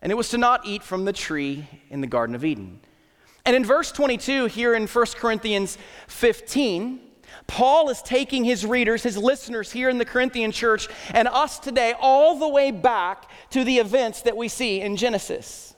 and 0.00 0.10
it 0.10 0.14
was 0.16 0.30
to 0.30 0.38
not 0.38 0.66
eat 0.66 0.82
from 0.82 1.04
the 1.04 1.12
tree 1.12 1.68
in 1.90 2.00
the 2.00 2.06
Garden 2.06 2.34
of 2.34 2.44
Eden. 2.44 2.80
And 3.44 3.54
in 3.54 3.64
verse 3.64 3.92
22, 3.92 4.46
here 4.46 4.74
in 4.74 4.86
1 4.86 5.06
Corinthians 5.18 5.76
15, 6.08 7.11
Paul 7.46 7.88
is 7.88 8.02
taking 8.02 8.44
his 8.44 8.64
readers, 8.64 9.02
his 9.02 9.16
listeners 9.16 9.72
here 9.72 9.88
in 9.88 9.98
the 9.98 10.04
Corinthian 10.04 10.52
church, 10.52 10.88
and 11.12 11.28
us 11.28 11.58
today 11.58 11.94
all 12.00 12.38
the 12.38 12.48
way 12.48 12.70
back 12.70 13.30
to 13.50 13.64
the 13.64 13.78
events 13.78 14.22
that 14.22 14.36
we 14.36 14.48
see 14.48 14.80
in 14.80 14.96
Genesis. 14.96 15.74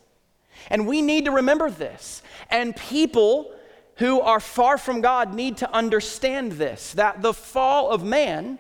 And 0.69 0.87
we 0.87 1.03
need 1.03 1.27
to 1.27 1.31
remember 1.31 1.71
this. 1.71 2.23
And 2.51 2.75
people 2.77 3.53
who 3.97 4.21
are 4.21 4.41
far 4.41 4.79
from 4.79 5.01
God 5.01 5.35
need 5.35 5.59
to 5.59 5.73
understand 5.73 6.53
this 6.53 6.93
that 6.95 7.23
the 7.23 7.33
fall 7.33 7.91
of 7.91 8.03
man 8.03 8.59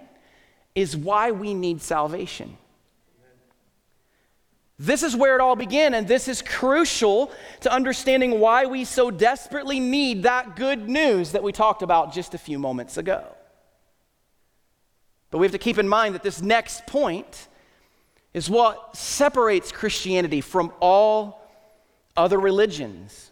is 0.75 0.97
why 0.97 1.31
we 1.31 1.55
need 1.55 1.83
salvation. 1.83 2.57
This 4.79 5.05
is 5.05 5.15
where 5.15 5.37
it 5.37 5.41
all 5.41 5.55
began, 5.55 5.95
and 5.95 6.09
this 6.09 6.27
is 6.27 6.43
crucial 6.43 7.31
to 7.61 7.73
understanding 7.73 8.41
why 8.41 8.67
we 8.67 8.85
so 8.85 9.11
desperately 9.11 9.79
need 9.79 10.25
that 10.25 10.57
good 10.57 10.89
news 10.89 11.33
that 11.33 11.43
we 11.43 11.53
talked 11.53 11.83
about 11.83 12.13
just 12.13 12.35
a 12.35 12.39
few 12.39 12.59
moments 12.59 12.97
ago. 12.97 13.25
But 15.31 15.39
we 15.39 15.47
have 15.47 15.53
to 15.53 15.59
keep 15.59 15.79
in 15.79 15.89
mind 15.89 16.15
that 16.15 16.25
this 16.25 16.43
next 16.43 16.87
point 16.87 17.49
is 18.33 18.51
what 18.51 18.97
separates 18.97 19.71
Christianity 19.71 20.41
from 20.41 20.73
all 20.81 21.49
other 22.17 22.39
religions 22.39 23.31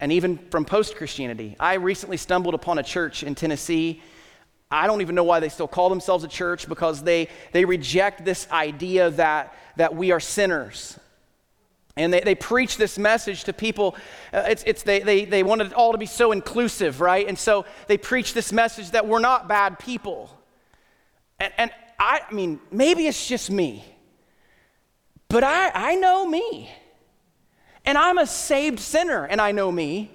and 0.00 0.12
even 0.12 0.38
from 0.50 0.64
post 0.64 0.96
Christianity. 0.96 1.56
I 1.60 1.74
recently 1.74 2.16
stumbled 2.16 2.54
upon 2.54 2.78
a 2.78 2.82
church 2.82 3.22
in 3.22 3.34
Tennessee 3.34 4.02
I 4.70 4.86
don't 4.86 5.00
even 5.00 5.14
know 5.14 5.24
why 5.24 5.40
they 5.40 5.48
still 5.48 5.68
call 5.68 5.88
themselves 5.88 6.24
a 6.24 6.28
church 6.28 6.68
because 6.68 7.02
they, 7.02 7.28
they 7.52 7.64
reject 7.64 8.24
this 8.24 8.48
idea 8.50 9.10
that, 9.10 9.54
that 9.76 9.94
we 9.94 10.10
are 10.10 10.20
sinners. 10.20 10.98
And 11.96 12.12
they, 12.12 12.20
they 12.20 12.34
preach 12.34 12.76
this 12.76 12.98
message 12.98 13.44
to 13.44 13.52
people. 13.52 13.94
Uh, 14.32 14.44
it's, 14.48 14.64
it's, 14.66 14.82
they, 14.82 15.00
they, 15.00 15.24
they 15.24 15.42
want 15.42 15.62
it 15.62 15.72
all 15.72 15.92
to 15.92 15.98
be 15.98 16.06
so 16.06 16.32
inclusive, 16.32 17.00
right? 17.00 17.26
And 17.26 17.38
so 17.38 17.66
they 17.86 17.98
preach 17.98 18.34
this 18.34 18.52
message 18.52 18.90
that 18.90 19.06
we're 19.06 19.20
not 19.20 19.46
bad 19.46 19.78
people. 19.78 20.36
And, 21.38 21.52
and 21.56 21.70
I, 21.98 22.22
I 22.28 22.34
mean, 22.34 22.58
maybe 22.72 23.06
it's 23.06 23.28
just 23.28 23.50
me, 23.50 23.84
but 25.28 25.44
I, 25.44 25.70
I 25.72 25.94
know 25.94 26.26
me. 26.26 26.70
And 27.86 27.98
I'm 27.98 28.18
a 28.18 28.26
saved 28.26 28.80
sinner, 28.80 29.24
and 29.24 29.40
I 29.40 29.52
know 29.52 29.70
me. 29.70 30.10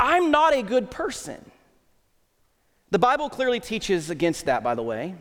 I'm 0.00 0.30
not 0.30 0.52
a 0.52 0.62
good 0.62 0.90
person. 0.90 1.50
The 2.90 2.98
Bible 2.98 3.28
clearly 3.28 3.60
teaches 3.60 4.10
against 4.10 4.46
that, 4.46 4.62
by 4.62 4.74
the 4.74 4.82
way. 4.82 5.14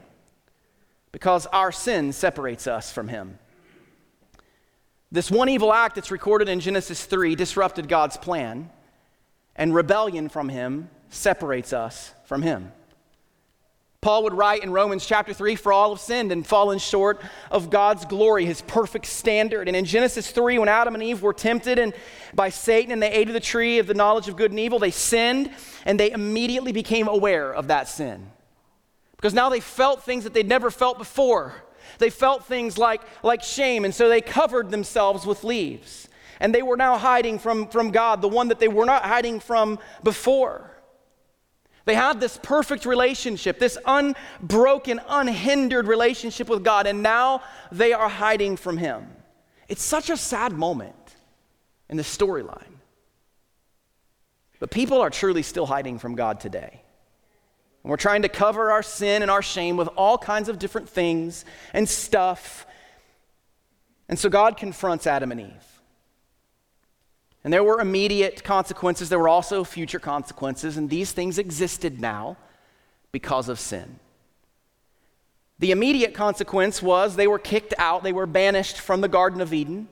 because 1.12 1.46
our 1.48 1.72
sin 1.72 2.14
separates 2.14 2.68
us 2.68 2.92
from 2.92 3.08
Him. 3.08 3.40
This 5.12 5.32
one 5.32 5.50
evil 5.50 5.74
act 5.74 5.96
that's 5.96 6.12
recorded 6.12 6.50
in 6.50 6.60
Genesis 6.60 7.06
3 7.06 7.36
disrupted 7.36 7.88
God's 7.88 8.18
plan, 8.18 8.70
and 9.56 9.74
rebellion 9.74 10.30
from 10.30 10.50
Him 10.50 10.90
separates 11.10 11.74
us 11.74 12.14
from 12.26 12.42
Him. 12.42 12.72
Paul 14.08 14.24
would 14.24 14.34
write 14.34 14.64
in 14.64 14.72
Romans 14.72 15.06
chapter 15.06 15.34
3 15.34 15.58
For 15.58 15.74
all 15.74 15.90
have 15.90 16.00
sinned 16.00 16.32
and 16.32 16.48
fallen 16.48 16.80
short 16.80 17.22
of 17.52 17.70
God's 17.70 18.06
glory, 18.06 18.46
his 18.46 18.62
perfect 18.62 19.06
standard. 19.06 19.68
And 19.68 19.76
in 19.76 19.84
Genesis 19.84 20.32
3, 20.32 20.60
when 20.60 20.70
Adam 20.70 20.94
and 20.94 21.04
Eve 21.04 21.22
were 21.22 21.34
tempted 21.34 21.78
and 21.78 21.94
by 22.34 22.48
Satan 22.48 22.94
and 22.94 23.04
they 23.04 23.12
ate 23.12 23.28
of 23.28 23.34
the 23.34 23.42
tree 23.42 23.80
of 23.80 23.86
the 23.86 23.94
knowledge 23.94 24.30
of 24.30 24.38
good 24.38 24.52
and 24.52 24.62
evil, 24.62 24.80
they 24.80 24.92
sinned 24.92 25.52
and 25.84 26.00
they 26.00 26.10
immediately 26.10 26.72
became 26.72 27.10
aware 27.10 27.54
of 27.54 27.68
that 27.68 27.90
sin. 27.90 28.32
Because 29.18 29.34
now 29.34 29.50
they 29.50 29.60
felt 29.60 30.04
things 30.04 30.24
that 30.24 30.34
they'd 30.34 30.48
never 30.48 30.72
felt 30.72 30.98
before. 30.98 31.54
They 31.98 32.10
felt 32.10 32.46
things 32.46 32.78
like, 32.78 33.02
like 33.24 33.44
shame, 33.44 33.84
and 33.84 33.94
so 33.94 34.08
they 34.08 34.22
covered 34.22 34.72
themselves 34.72 35.26
with 35.26 35.44
leaves. 35.44 36.08
And 36.40 36.56
they 36.56 36.62
were 36.62 36.78
now 36.78 36.98
hiding 36.98 37.40
from, 37.40 37.68
from 37.68 37.92
God, 37.92 38.22
the 38.22 38.30
one 38.30 38.48
that 38.48 38.60
they 38.62 38.70
were 38.70 38.86
not 38.86 39.04
hiding 39.04 39.42
from 39.42 39.80
before. 40.02 40.77
They 41.88 41.96
had 41.96 42.20
this 42.20 42.38
perfect 42.44 42.86
relationship, 42.86 43.60
this 43.60 43.78
unbroken, 43.86 45.00
unhindered 45.08 45.88
relationship 45.88 46.50
with 46.50 46.62
God, 46.62 46.86
and 46.86 47.02
now 47.02 47.42
they 47.72 47.94
are 47.94 48.10
hiding 48.10 48.58
from 48.58 48.76
Him. 48.76 49.08
It's 49.70 49.84
such 49.84 50.10
a 50.10 50.18
sad 50.18 50.52
moment 50.52 51.16
in 51.88 51.96
the 51.96 52.04
storyline. 52.04 52.76
But 54.60 54.70
people 54.70 55.00
are 55.00 55.10
truly 55.10 55.44
still 55.44 55.66
hiding 55.66 55.98
from 55.98 56.16
God 56.16 56.42
today. 56.42 56.82
And 57.84 57.90
we're 57.90 57.96
trying 57.96 58.24
to 58.24 58.30
cover 58.30 58.70
our 58.70 58.84
sin 58.84 59.22
and 59.22 59.32
our 59.32 59.42
shame 59.42 59.78
with 59.78 59.88
all 59.96 60.18
kinds 60.18 60.50
of 60.50 60.60
different 60.60 60.90
things 60.90 61.46
and 61.74 61.88
stuff. 61.88 62.68
And 64.10 64.20
so 64.20 64.28
God 64.28 64.58
confronts 64.58 65.08
Adam 65.08 65.32
and 65.32 65.40
Eve. 65.40 65.77
And 67.48 67.54
there 67.54 67.64
were 67.64 67.80
immediate 67.80 68.44
consequences, 68.44 69.08
there 69.08 69.20
were 69.20 69.30
also 69.30 69.64
future 69.64 70.00
consequences, 70.00 70.76
and 70.76 70.90
these 70.90 71.14
things 71.14 71.38
existed 71.38 72.02
now 72.02 72.36
because 73.14 73.48
of 73.48 73.58
sin. 73.58 74.02
The 75.60 75.72
immediate 75.72 76.14
consequence 76.14 76.82
was 76.82 77.16
they 77.16 77.26
were 77.26 77.40
kicked 77.40 77.74
out, 77.78 78.04
they 78.04 78.12
were 78.12 78.26
banished 78.26 78.82
from 78.82 79.00
the 79.00 79.08
Garden 79.08 79.40
of 79.40 79.54
Eden. 79.54 79.88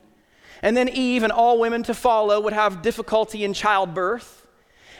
And 0.61 0.75
then 0.75 0.89
Eve 0.89 1.23
and 1.23 1.31
all 1.31 1.57
women 1.57 1.81
to 1.83 1.93
follow 1.93 2.41
would 2.41 2.51
have 2.51 2.81
difficulty 2.81 3.45
in 3.45 3.53
childbirth. 3.53 4.45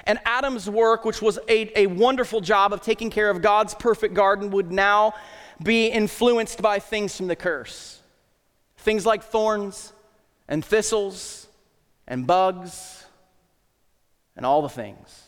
And 0.05 0.17
Adam's 0.23 0.69
work, 0.69 1.03
which 1.03 1.21
was 1.21 1.37
a, 1.49 1.77
a 1.77 1.87
wonderful 1.87 2.39
job 2.39 2.71
of 2.71 2.79
taking 2.79 3.09
care 3.09 3.29
of 3.29 3.41
God's 3.41 3.73
perfect 3.73 4.13
garden, 4.13 4.49
would 4.51 4.71
now 4.71 5.13
be 5.61 5.87
influenced 5.87 6.61
by 6.61 6.79
things 6.79 7.17
from 7.17 7.27
the 7.27 7.35
curse. 7.35 7.99
Things 8.77 9.05
like 9.05 9.23
thorns 9.23 9.91
and 10.47 10.63
thistles 10.63 11.44
and 12.07 12.27
bugs 12.27 13.05
and 14.35 14.45
all 14.45 14.61
the 14.61 14.69
things. 14.69 15.23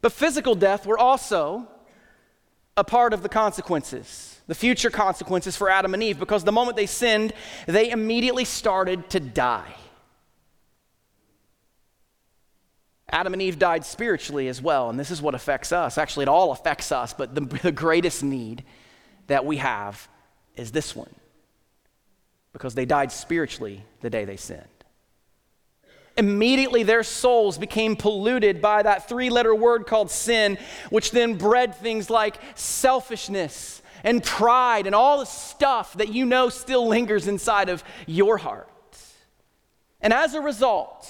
But 0.00 0.12
physical 0.12 0.54
death 0.54 0.86
were 0.86 0.98
also 0.98 1.68
a 2.76 2.84
part 2.84 3.14
of 3.14 3.22
the 3.22 3.28
consequences, 3.28 4.38
the 4.46 4.54
future 4.54 4.90
consequences 4.90 5.56
for 5.56 5.70
Adam 5.70 5.94
and 5.94 6.02
Eve, 6.02 6.18
because 6.18 6.44
the 6.44 6.52
moment 6.52 6.76
they 6.76 6.86
sinned, 6.86 7.32
they 7.66 7.90
immediately 7.90 8.44
started 8.44 9.08
to 9.10 9.20
die. 9.20 9.74
Adam 13.08 13.32
and 13.32 13.40
Eve 13.40 13.58
died 13.58 13.84
spiritually 13.84 14.48
as 14.48 14.60
well, 14.60 14.90
and 14.90 15.00
this 15.00 15.10
is 15.10 15.22
what 15.22 15.34
affects 15.34 15.72
us. 15.72 15.96
Actually, 15.96 16.24
it 16.24 16.28
all 16.28 16.52
affects 16.52 16.92
us, 16.92 17.14
but 17.14 17.34
the, 17.34 17.40
the 17.62 17.72
greatest 17.72 18.22
need 18.22 18.64
that 19.28 19.46
we 19.46 19.56
have 19.56 20.08
is 20.56 20.72
this 20.72 20.94
one 20.94 21.14
because 22.52 22.74
they 22.74 22.84
died 22.84 23.12
spiritually 23.12 23.84
the 24.00 24.10
day 24.10 24.24
they 24.24 24.36
sinned 24.36 24.75
immediately 26.16 26.82
their 26.82 27.02
souls 27.02 27.58
became 27.58 27.96
polluted 27.96 28.62
by 28.62 28.82
that 28.82 29.08
three 29.08 29.30
letter 29.30 29.54
word 29.54 29.86
called 29.86 30.10
sin, 30.10 30.58
which 30.90 31.10
then 31.10 31.34
bred 31.34 31.74
things 31.74 32.10
like 32.10 32.38
selfishness 32.54 33.82
and 34.02 34.22
pride 34.22 34.86
and 34.86 34.94
all 34.94 35.18
the 35.18 35.26
stuff 35.26 35.94
that 35.94 36.12
you 36.12 36.24
know 36.24 36.48
still 36.48 36.86
lingers 36.86 37.26
inside 37.26 37.68
of 37.68 37.82
your 38.06 38.38
heart. 38.38 38.68
And 40.00 40.12
as 40.12 40.34
a 40.34 40.40
result, 40.40 41.08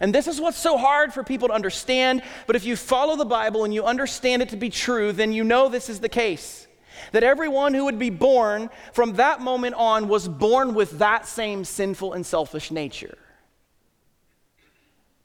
and 0.00 0.14
this 0.14 0.26
is 0.26 0.40
what's 0.40 0.58
so 0.58 0.76
hard 0.76 1.12
for 1.12 1.22
people 1.22 1.48
to 1.48 1.54
understand, 1.54 2.22
but 2.46 2.56
if 2.56 2.64
you 2.64 2.76
follow 2.76 3.16
the 3.16 3.24
Bible 3.24 3.64
and 3.64 3.72
you 3.72 3.84
understand 3.84 4.42
it 4.42 4.50
to 4.50 4.56
be 4.56 4.68
true, 4.68 5.12
then 5.12 5.32
you 5.32 5.44
know 5.44 5.68
this 5.68 5.88
is 5.88 6.00
the 6.00 6.08
case. 6.08 6.66
That 7.12 7.22
everyone 7.22 7.74
who 7.74 7.84
would 7.84 7.98
be 7.98 8.10
born 8.10 8.70
from 8.92 9.14
that 9.14 9.40
moment 9.40 9.74
on 9.74 10.08
was 10.08 10.28
born 10.28 10.74
with 10.74 10.98
that 10.98 11.26
same 11.26 11.64
sinful 11.64 12.14
and 12.14 12.24
selfish 12.24 12.70
nature. 12.70 13.16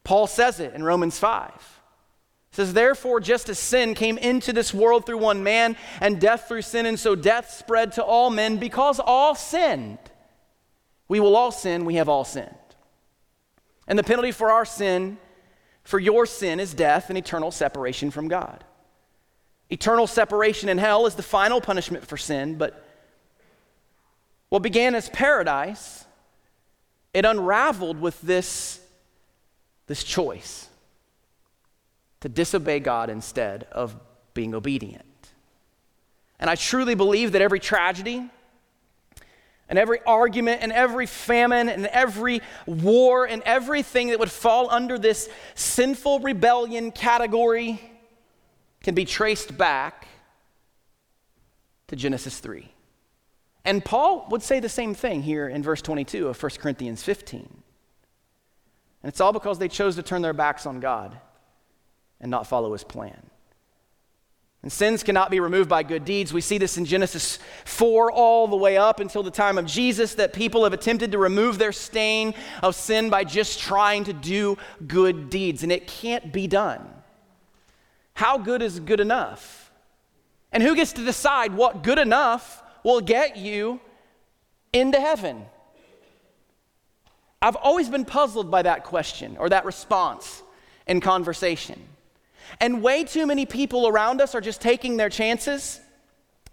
Paul 0.04 0.28
says 0.28 0.60
it 0.60 0.74
in 0.74 0.84
Romans 0.84 1.18
5. 1.20 1.50
It 2.52 2.56
says, 2.56 2.74
Therefore, 2.74 3.20
just 3.20 3.48
as 3.50 3.60
sin 3.60 3.94
came 3.94 4.18
into 4.18 4.52
this 4.52 4.74
world 4.74 5.06
through 5.06 5.20
one 5.20 5.44
man, 5.44 5.78
and 6.02 6.20
death 6.20 6.48
through 6.48 6.64
sin, 6.64 6.86
and 6.86 7.00
so 7.00 7.16
death 7.16 7.52
spread 7.52 7.94
to 7.94 8.04
all 8.04 8.30
men 8.30 8.58
because 8.58 9.00
all 9.00 9.36
sinned. 9.36 10.00
We 11.08 11.20
will 11.20 11.36
all 11.36 11.52
sin, 11.52 11.86
we 11.86 11.96
have 11.96 12.10
all 12.10 12.26
sinned. 12.26 12.56
And 13.88 13.98
the 13.98 14.04
penalty 14.04 14.32
for 14.32 14.52
our 14.52 14.66
sin, 14.66 15.18
for 15.84 16.00
your 16.00 16.26
sin, 16.26 16.60
is 16.60 16.74
death 16.74 17.10
and 17.10 17.18
eternal 17.18 17.52
separation 17.52 18.12
from 18.12 18.28
God. 18.28 18.64
Eternal 19.70 20.08
separation 20.08 20.68
in 20.68 20.78
hell 20.78 21.06
is 21.06 21.16
the 21.16 21.24
final 21.24 21.62
punishment 21.62 22.06
for 22.06 22.18
sin, 22.18 22.58
but 22.58 22.86
what 24.50 24.62
began 24.62 24.96
as 24.96 25.08
paradise, 25.10 26.06
it 27.14 27.24
unraveled 27.24 28.02
with 28.02 28.20
this 28.22 28.81
this 29.92 30.06
choice 30.06 30.70
to 32.22 32.30
disobey 32.30 32.80
God 32.80 33.10
instead 33.10 33.66
of 33.74 33.94
being 34.34 34.56
obedient. 34.56 35.04
And 36.40 36.50
I 36.50 36.56
truly 36.56 36.96
believe 36.96 37.34
that 37.34 37.42
every 37.42 37.60
tragedy 37.60 38.30
and 39.68 39.78
every 39.78 40.00
argument 40.06 40.62
and 40.62 40.72
every 40.72 41.06
famine 41.06 41.68
and 41.68 41.88
every 41.88 42.40
war 42.66 43.26
and 43.26 43.44
everything 43.44 44.08
that 44.12 44.20
would 44.20 44.32
fall 44.32 44.70
under 44.72 44.98
this 44.98 45.28
sinful 45.56 46.22
rebellion 46.22 46.92
category 46.94 47.82
can 48.84 48.96
be 48.96 49.04
traced 49.04 49.58
back 49.58 50.08
to 51.88 51.98
Genesis 51.98 52.40
3. 52.40 52.66
And 53.66 53.84
Paul 53.84 54.26
would 54.30 54.42
say 54.42 54.62
the 54.62 54.70
same 54.70 54.94
thing 54.94 55.22
here 55.22 55.50
in 55.50 55.62
verse 55.62 55.82
22 55.82 56.30
of 56.30 56.42
1 56.42 56.50
Corinthians 56.62 57.04
15. 57.04 57.61
And 59.04 59.10
it's 59.10 59.22
all 59.22 59.34
because 59.34 59.60
they 59.60 59.68
chose 59.68 59.96
to 59.96 60.04
turn 60.04 60.22
their 60.22 60.34
backs 60.34 60.66
on 60.66 60.80
God 60.80 61.18
and 62.20 62.30
not 62.30 62.48
follow 62.48 62.74
his 62.74 62.84
plan. 62.84 63.32
And 64.64 64.72
sins 64.72 65.02
cannot 65.02 65.32
be 65.32 65.40
removed 65.40 65.70
by 65.70 65.82
good 65.82 66.06
deeds. 66.06 66.32
We 66.32 66.42
see 66.42 66.60
this 66.60 66.78
in 66.78 66.86
Genesis 66.86 67.40
4 67.66 68.12
all 68.12 68.48
the 68.48 68.56
way 68.56 68.78
up 68.78 69.00
until 69.00 69.24
the 69.24 69.32
time 69.32 69.58
of 69.58 69.66
Jesus 69.66 70.14
that 70.16 70.34
people 70.34 70.66
have 70.66 70.74
attempted 70.74 71.14
to 71.14 71.18
remove 71.18 71.58
their 71.58 71.72
stain 71.72 72.36
of 72.62 72.76
sin 72.76 73.10
by 73.10 73.24
just 73.24 73.60
trying 73.60 74.04
to 74.04 74.14
do 74.14 74.60
good 74.86 75.32
deeds, 75.32 75.64
and 75.64 75.72
it 75.72 75.88
can't 75.88 76.32
be 76.32 76.46
done. 76.46 76.88
How 78.14 78.38
good 78.38 78.62
is 78.62 78.80
good 78.80 79.00
enough? 79.00 79.72
And 80.52 80.62
who 80.62 80.76
gets 80.76 80.94
to 80.94 81.04
decide 81.04 81.54
what 81.54 81.82
good 81.82 81.98
enough 81.98 82.62
will 82.84 83.02
get 83.02 83.38
you 83.38 83.80
into 84.74 85.00
heaven? 85.00 85.46
I've 87.42 87.56
always 87.56 87.90
been 87.90 88.06
puzzled 88.06 88.52
by 88.52 88.62
that 88.62 88.84
question 88.84 89.38
or 89.38 89.50
that 89.50 89.66
response 89.66 90.44
in 90.86 91.02
conversation. 91.02 91.82
And 92.60 92.84
way 92.84 93.04
too 93.04 93.26
many 93.26 93.46
people 93.46 93.88
around 93.88 94.22
us 94.22 94.36
are 94.36 94.42
just 94.42 94.62
taking 94.62 94.98
their 94.98 95.10
chances, 95.10 95.80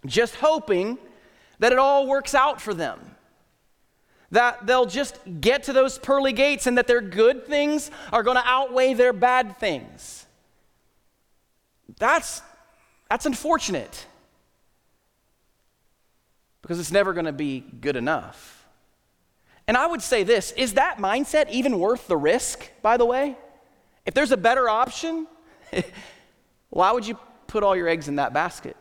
just 0.06 0.36
hoping 0.36 0.98
that 1.58 1.72
it 1.72 1.78
all 1.78 2.06
works 2.06 2.34
out 2.34 2.60
for 2.60 2.72
them. 2.72 2.98
That 4.30 4.66
they'll 4.66 4.86
just 4.86 5.18
get 5.40 5.64
to 5.64 5.72
those 5.72 5.98
pearly 5.98 6.32
gates 6.32 6.66
and 6.66 6.78
that 6.78 6.86
their 6.86 7.00
good 7.00 7.46
things 7.46 7.90
are 8.12 8.22
going 8.22 8.36
to 8.36 8.42
outweigh 8.44 8.94
their 8.94 9.12
bad 9.12 9.58
things. 9.58 10.26
That's, 11.98 12.42
that's 13.10 13.26
unfortunate 13.26 14.06
because 16.62 16.78
it's 16.78 16.92
never 16.92 17.12
going 17.12 17.26
to 17.26 17.32
be 17.32 17.60
good 17.60 17.96
enough. 17.96 18.57
And 19.68 19.76
I 19.76 19.86
would 19.86 20.02
say 20.02 20.24
this 20.24 20.52
is 20.52 20.74
that 20.74 20.96
mindset 20.96 21.48
even 21.50 21.78
worth 21.78 22.08
the 22.08 22.16
risk, 22.16 22.70
by 22.82 22.96
the 22.96 23.04
way? 23.04 23.36
If 24.06 24.14
there's 24.14 24.32
a 24.32 24.36
better 24.36 24.68
option, 24.68 25.28
why 26.70 26.90
would 26.90 27.06
you 27.06 27.18
put 27.46 27.62
all 27.62 27.76
your 27.76 27.86
eggs 27.86 28.08
in 28.08 28.16
that 28.16 28.32
basket? 28.32 28.76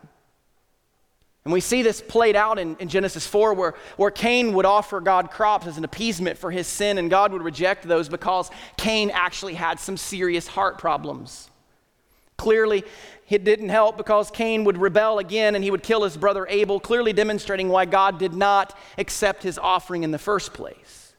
And 1.44 1.52
we 1.52 1.60
see 1.60 1.82
this 1.82 2.02
played 2.02 2.36
out 2.36 2.58
in, 2.58 2.76
in, 2.76 2.88
Genesis 2.88 3.26
4, 3.26 3.54
where, 3.54 3.74
where 3.96 4.10
Cain 4.10 4.52
would 4.54 4.66
offer 4.66 5.00
God 5.00 5.30
crops 5.30 5.66
as 5.66 5.78
an 5.78 5.84
appeasement 5.84 6.36
for 6.36 6.50
his 6.50 6.66
sin, 6.66 6.98
and 6.98 7.08
God 7.08 7.32
would 7.32 7.42
reject 7.42 7.88
those 7.88 8.08
because 8.08 8.50
Cain 8.76 9.10
actually 9.10 9.54
had 9.54 9.78
some 9.78 9.96
serious 9.96 10.46
heart 10.46 10.78
problems. 10.78 11.48
Clearly, 12.38 12.84
it 13.28 13.44
didn't 13.44 13.68
help 13.68 13.98
because 13.98 14.30
Cain 14.30 14.64
would 14.64 14.78
rebel 14.78 15.18
again 15.18 15.54
and 15.54 15.62
he 15.62 15.70
would 15.70 15.82
kill 15.82 16.04
his 16.04 16.16
brother 16.16 16.46
Abel, 16.48 16.80
clearly 16.80 17.12
demonstrating 17.12 17.68
why 17.68 17.84
God 17.84 18.18
did 18.18 18.32
not 18.32 18.76
accept 18.96 19.42
his 19.42 19.58
offering 19.58 20.04
in 20.04 20.12
the 20.12 20.18
first 20.18 20.54
place. 20.54 21.12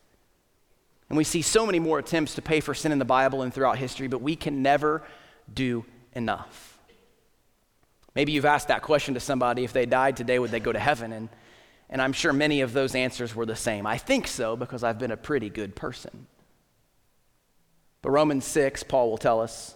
And 1.09 1.17
we 1.17 1.23
see 1.23 1.41
so 1.41 1.65
many 1.65 1.79
more 1.79 1.99
attempts 1.99 2.35
to 2.35 2.41
pay 2.41 2.61
for 2.61 2.73
sin 2.73 2.91
in 2.91 2.99
the 2.99 3.05
Bible 3.05 3.41
and 3.41 3.53
throughout 3.53 3.77
history, 3.77 4.07
but 4.07 4.21
we 4.21 4.35
can 4.35 4.61
never 4.61 5.03
do 5.53 5.85
enough. 6.13 6.79
Maybe 8.15 8.31
you've 8.31 8.45
asked 8.45 8.69
that 8.69 8.81
question 8.81 9.13
to 9.13 9.19
somebody 9.19 9.63
if 9.63 9.73
they 9.73 9.85
died 9.85 10.17
today, 10.17 10.39
would 10.39 10.51
they 10.51 10.59
go 10.59 10.71
to 10.71 10.79
heaven? 10.79 11.11
And, 11.11 11.29
and 11.89 12.01
I'm 12.01 12.13
sure 12.13 12.33
many 12.33 12.61
of 12.61 12.73
those 12.73 12.95
answers 12.95 13.35
were 13.35 13.45
the 13.45 13.55
same. 13.55 13.85
I 13.85 13.97
think 13.97 14.27
so 14.27 14.55
because 14.55 14.83
I've 14.83 14.99
been 14.99 15.11
a 15.11 15.17
pretty 15.17 15.49
good 15.49 15.75
person. 15.75 16.27
But 18.01 18.11
Romans 18.11 18.45
6, 18.45 18.83
Paul 18.83 19.09
will 19.09 19.17
tell 19.17 19.41
us 19.41 19.75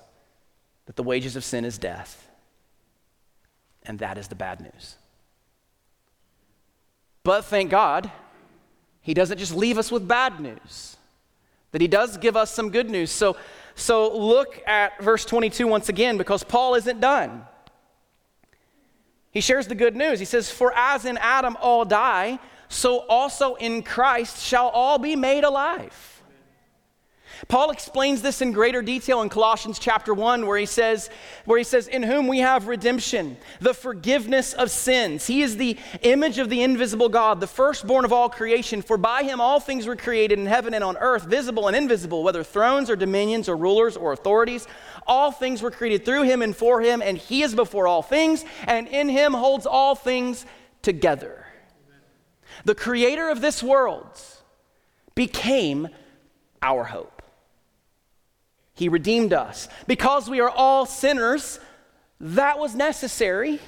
that 0.85 0.95
the 0.95 1.03
wages 1.03 1.35
of 1.35 1.43
sin 1.43 1.65
is 1.65 1.77
death. 1.77 2.29
And 3.83 3.99
that 3.99 4.17
is 4.17 4.27
the 4.27 4.35
bad 4.35 4.61
news. 4.61 4.95
But 7.23 7.45
thank 7.45 7.71
God, 7.71 8.11
he 9.01 9.13
doesn't 9.13 9.37
just 9.37 9.55
leave 9.55 9.77
us 9.77 9.91
with 9.91 10.07
bad 10.07 10.39
news, 10.39 10.97
that 11.71 11.81
he 11.81 11.87
does 11.87 12.17
give 12.17 12.35
us 12.35 12.51
some 12.51 12.69
good 12.69 12.89
news. 12.89 13.11
So, 13.11 13.37
so 13.75 14.15
look 14.17 14.61
at 14.67 15.01
verse 15.01 15.25
22 15.25 15.67
once 15.67 15.89
again, 15.89 16.17
because 16.17 16.43
Paul 16.43 16.75
isn't 16.75 16.99
done. 16.99 17.45
He 19.31 19.41
shares 19.41 19.67
the 19.67 19.75
good 19.75 19.95
news. 19.95 20.19
He 20.19 20.25
says, 20.25 20.51
For 20.51 20.71
as 20.75 21.05
in 21.05 21.17
Adam 21.17 21.57
all 21.59 21.85
die, 21.85 22.39
so 22.67 22.99
also 23.07 23.55
in 23.55 23.81
Christ 23.83 24.43
shall 24.43 24.69
all 24.69 24.99
be 24.99 25.15
made 25.15 25.43
alive. 25.43 26.12
Paul 27.47 27.71
explains 27.71 28.21
this 28.21 28.41
in 28.41 28.51
greater 28.51 28.81
detail 28.81 29.21
in 29.21 29.29
Colossians 29.29 29.77
chapter 29.77 30.13
1 30.13 30.45
where 30.45 30.57
he 30.57 30.65
says 30.65 31.09
where 31.45 31.57
he 31.57 31.63
says 31.63 31.87
in 31.87 32.03
whom 32.03 32.27
we 32.27 32.39
have 32.39 32.67
redemption 32.67 33.37
the 33.59 33.73
forgiveness 33.73 34.53
of 34.53 34.71
sins. 34.71 35.27
He 35.27 35.41
is 35.41 35.57
the 35.57 35.77
image 36.01 36.37
of 36.37 36.49
the 36.49 36.63
invisible 36.63 37.09
God 37.09 37.39
the 37.39 37.47
firstborn 37.47 38.05
of 38.05 38.13
all 38.13 38.29
creation. 38.29 38.81
For 38.81 38.97
by 38.97 39.23
him 39.23 39.41
all 39.41 39.59
things 39.59 39.85
were 39.85 39.95
created 39.95 40.39
in 40.39 40.45
heaven 40.45 40.73
and 40.73 40.83
on 40.83 40.97
earth 40.97 41.23
visible 41.23 41.67
and 41.67 41.75
invisible 41.75 42.23
whether 42.23 42.43
thrones 42.43 42.89
or 42.89 42.95
dominions 42.95 43.49
or 43.49 43.57
rulers 43.57 43.97
or 43.97 44.13
authorities. 44.13 44.67
All 45.05 45.31
things 45.31 45.61
were 45.61 45.71
created 45.71 46.05
through 46.05 46.23
him 46.23 46.41
and 46.41 46.55
for 46.55 46.81
him 46.81 47.01
and 47.01 47.17
he 47.17 47.43
is 47.43 47.53
before 47.53 47.87
all 47.87 48.01
things 48.01 48.45
and 48.67 48.87
in 48.87 49.09
him 49.09 49.33
holds 49.33 49.65
all 49.65 49.95
things 49.95 50.45
together. 50.81 51.45
The 52.63 52.75
creator 52.75 53.29
of 53.29 53.41
this 53.41 53.61
world 53.61 54.21
became 55.15 55.89
our 56.61 56.85
hope 56.85 57.12
he 58.73 58.89
redeemed 58.89 59.33
us. 59.33 59.67
Because 59.87 60.29
we 60.29 60.39
are 60.39 60.49
all 60.49 60.85
sinners, 60.85 61.59
that 62.19 62.59
was 62.59 62.75
necessary. 62.75 63.59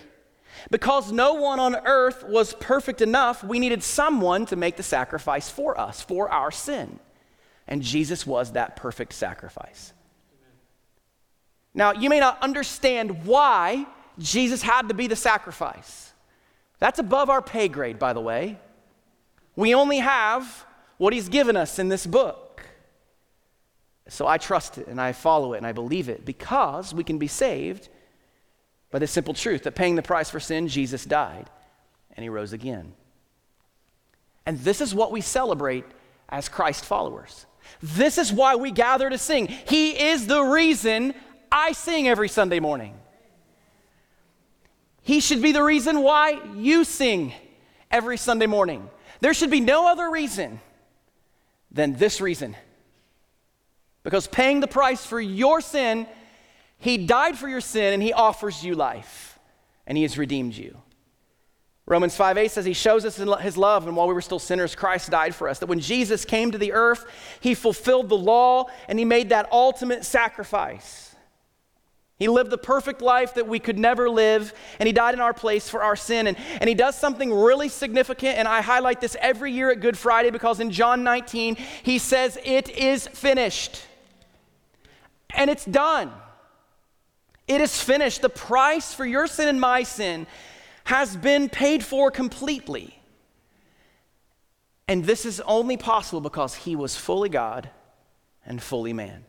Because 0.71 1.11
no 1.11 1.33
one 1.33 1.59
on 1.59 1.75
earth 1.85 2.23
was 2.27 2.53
perfect 2.55 3.01
enough, 3.01 3.43
we 3.43 3.59
needed 3.59 3.83
someone 3.83 4.45
to 4.47 4.55
make 4.55 4.77
the 4.77 4.83
sacrifice 4.83 5.49
for 5.49 5.79
us, 5.79 6.01
for 6.01 6.29
our 6.29 6.51
sin. 6.51 6.99
And 7.67 7.81
Jesus 7.81 8.25
was 8.25 8.53
that 8.53 8.75
perfect 8.75 9.13
sacrifice. 9.13 9.93
Now, 11.73 11.91
you 11.91 12.09
may 12.09 12.19
not 12.19 12.41
understand 12.41 13.25
why 13.25 13.85
Jesus 14.17 14.61
had 14.61 14.87
to 14.87 14.93
be 14.93 15.07
the 15.07 15.15
sacrifice. 15.15 16.13
That's 16.79 16.99
above 16.99 17.29
our 17.29 17.41
pay 17.41 17.67
grade, 17.67 17.99
by 17.99 18.13
the 18.13 18.21
way. 18.21 18.59
We 19.55 19.75
only 19.75 19.99
have 19.99 20.65
what 20.97 21.13
he's 21.13 21.29
given 21.29 21.57
us 21.57 21.77
in 21.79 21.89
this 21.89 22.05
book. 22.05 22.44
So 24.07 24.27
I 24.27 24.37
trust 24.37 24.77
it 24.77 24.87
and 24.87 25.01
I 25.01 25.13
follow 25.13 25.53
it 25.53 25.57
and 25.57 25.67
I 25.67 25.71
believe 25.71 26.09
it 26.09 26.25
because 26.25 26.93
we 26.93 27.03
can 27.03 27.17
be 27.17 27.27
saved 27.27 27.89
by 28.91 28.99
the 28.99 29.07
simple 29.07 29.33
truth 29.33 29.63
that 29.63 29.75
paying 29.75 29.95
the 29.95 30.03
price 30.03 30.29
for 30.29 30.39
sin, 30.39 30.67
Jesus 30.67 31.05
died 31.05 31.49
and 32.15 32.23
he 32.23 32.29
rose 32.29 32.53
again. 32.53 32.93
And 34.45 34.59
this 34.59 34.79
is 34.79 34.93
what 34.93 35.11
we 35.11 35.21
celebrate 35.21 35.85
as 36.29 36.49
Christ 36.49 36.85
followers. 36.85 37.47
This 37.81 38.17
is 38.19 38.31
why 38.31 38.55
we 38.55 38.71
gather 38.71 39.09
to 39.09 39.17
sing. 39.17 39.47
He 39.47 39.91
is 39.91 40.27
the 40.27 40.41
reason 40.41 41.15
I 41.51 41.71
sing 41.71 42.07
every 42.07 42.29
Sunday 42.29 42.59
morning. 42.59 42.95
He 45.01 45.19
should 45.19 45.41
be 45.41 45.51
the 45.51 45.63
reason 45.63 46.01
why 46.01 46.39
you 46.55 46.83
sing 46.83 47.33
every 47.89 48.17
Sunday 48.17 48.47
morning. 48.47 48.89
There 49.19 49.33
should 49.33 49.51
be 49.51 49.61
no 49.61 49.87
other 49.87 50.09
reason 50.11 50.59
than 51.71 51.93
this 51.93 52.21
reason 52.21 52.55
because 54.05 54.27
paying 54.27 54.61
the 54.61 54.67
price 54.67 55.05
for 55.05 55.19
your 55.19 55.59
sin, 55.59 56.07
He 56.77 56.97
died 56.97 57.37
for 57.37 57.49
your 57.49 57.59
sin 57.59 57.93
and 57.93 58.01
He 58.01 58.13
offers 58.13 58.63
you 58.63 58.75
life 58.75 59.37
and 59.85 59.97
He 59.97 60.03
has 60.03 60.17
redeemed 60.17 60.53
you. 60.53 60.77
Romans 61.87 62.15
5 62.15 62.37
8 62.37 62.49
says 62.49 62.65
he 62.65 62.73
shows 62.73 63.05
us 63.05 63.15
his 63.15 63.57
love, 63.57 63.85
and 63.85 63.95
while 63.95 64.07
we 64.07 64.15
were 64.15 64.21
still 64.21 64.39
sinners, 64.39 64.73
Christ 64.73 65.11
died 65.11 65.35
for 65.35 65.47
us. 65.47 65.59
That 65.59 65.67
when 65.67 65.79
Jesus 65.79 66.25
came 66.25 66.51
to 66.51 66.57
the 66.57 66.73
earth, 66.73 67.05
he 67.41 67.53
fulfilled 67.53 68.09
the 68.09 68.17
law 68.17 68.65
and 68.87 68.97
he 68.97 69.05
made 69.05 69.29
that 69.29 69.47
ultimate 69.51 70.03
sacrifice. 70.03 71.15
He 72.17 72.27
lived 72.27 72.49
the 72.49 72.57
perfect 72.57 73.01
life 73.01 73.35
that 73.35 73.47
we 73.47 73.59
could 73.59 73.77
never 73.77 74.09
live, 74.09 74.53
and 74.79 74.87
he 74.87 74.93
died 74.93 75.13
in 75.13 75.19
our 75.19 75.33
place 75.33 75.69
for 75.69 75.83
our 75.83 75.97
sin. 75.97 76.27
And, 76.27 76.37
and 76.59 76.67
he 76.67 76.73
does 76.73 76.97
something 76.97 77.31
really 77.31 77.69
significant, 77.69 78.37
and 78.37 78.47
I 78.47 78.61
highlight 78.61 79.01
this 79.01 79.17
every 79.19 79.51
year 79.51 79.69
at 79.69 79.81
Good 79.81 79.97
Friday 79.97 80.31
because 80.31 80.59
in 80.61 80.71
John 80.71 81.03
19, 81.03 81.57
he 81.83 81.99
says, 81.99 82.39
It 82.43 82.69
is 82.69 83.07
finished 83.09 83.81
and 85.35 85.49
it's 85.49 85.65
done. 85.65 86.11
It 87.47 87.61
is 87.61 87.79
finished. 87.79 88.21
The 88.21 88.29
price 88.29 88.93
for 88.93 89.05
your 89.05 89.27
sin 89.27 89.47
and 89.47 89.61
my 89.61 89.83
sin 89.83 90.27
has 90.85 91.15
been 91.15 91.49
paid 91.49 91.83
for 91.83 92.11
completely. 92.11 92.99
And 94.87 95.03
this 95.05 95.25
is 95.25 95.41
only 95.41 95.77
possible 95.77 96.21
because 96.21 96.55
he 96.55 96.75
was 96.75 96.95
fully 96.95 97.29
God 97.29 97.69
and 98.45 98.61
fully 98.61 98.93
man. 98.93 99.25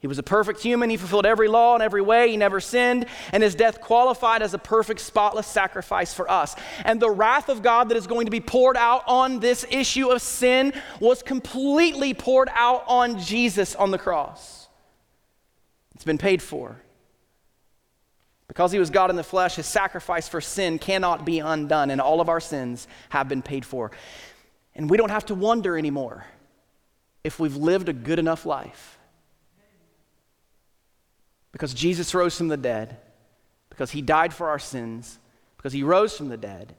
He 0.00 0.06
was 0.06 0.18
a 0.18 0.22
perfect 0.22 0.62
human. 0.62 0.88
He 0.88 0.96
fulfilled 0.96 1.26
every 1.26 1.46
law 1.46 1.76
in 1.76 1.82
every 1.82 2.00
way. 2.00 2.30
He 2.30 2.38
never 2.38 2.58
sinned. 2.58 3.04
And 3.32 3.42
his 3.42 3.54
death 3.54 3.82
qualified 3.82 4.40
as 4.40 4.54
a 4.54 4.58
perfect, 4.58 5.00
spotless 5.00 5.46
sacrifice 5.46 6.14
for 6.14 6.28
us. 6.30 6.56
And 6.84 6.98
the 6.98 7.10
wrath 7.10 7.50
of 7.50 7.62
God 7.62 7.90
that 7.90 7.98
is 7.98 8.06
going 8.06 8.24
to 8.24 8.30
be 8.30 8.40
poured 8.40 8.78
out 8.78 9.02
on 9.06 9.40
this 9.40 9.66
issue 9.70 10.08
of 10.08 10.22
sin 10.22 10.72
was 11.00 11.22
completely 11.22 12.14
poured 12.14 12.48
out 12.54 12.84
on 12.86 13.20
Jesus 13.20 13.74
on 13.74 13.90
the 13.90 13.98
cross. 13.98 14.59
It's 16.00 16.04
been 16.06 16.16
paid 16.16 16.40
for. 16.40 16.80
Because 18.48 18.72
he 18.72 18.78
was 18.78 18.88
God 18.88 19.10
in 19.10 19.16
the 19.16 19.22
flesh, 19.22 19.56
his 19.56 19.66
sacrifice 19.66 20.26
for 20.26 20.40
sin 20.40 20.78
cannot 20.78 21.26
be 21.26 21.40
undone, 21.40 21.90
and 21.90 22.00
all 22.00 22.22
of 22.22 22.30
our 22.30 22.40
sins 22.40 22.88
have 23.10 23.28
been 23.28 23.42
paid 23.42 23.66
for. 23.66 23.90
And 24.74 24.88
we 24.88 24.96
don't 24.96 25.10
have 25.10 25.26
to 25.26 25.34
wonder 25.34 25.76
anymore 25.76 26.24
if 27.22 27.38
we've 27.38 27.54
lived 27.54 27.90
a 27.90 27.92
good 27.92 28.18
enough 28.18 28.46
life. 28.46 28.98
Because 31.52 31.74
Jesus 31.74 32.14
rose 32.14 32.34
from 32.34 32.48
the 32.48 32.56
dead, 32.56 32.96
because 33.68 33.90
he 33.90 34.00
died 34.00 34.32
for 34.32 34.48
our 34.48 34.58
sins, 34.58 35.18
because 35.58 35.74
he 35.74 35.82
rose 35.82 36.16
from 36.16 36.30
the 36.30 36.38
dead, 36.38 36.74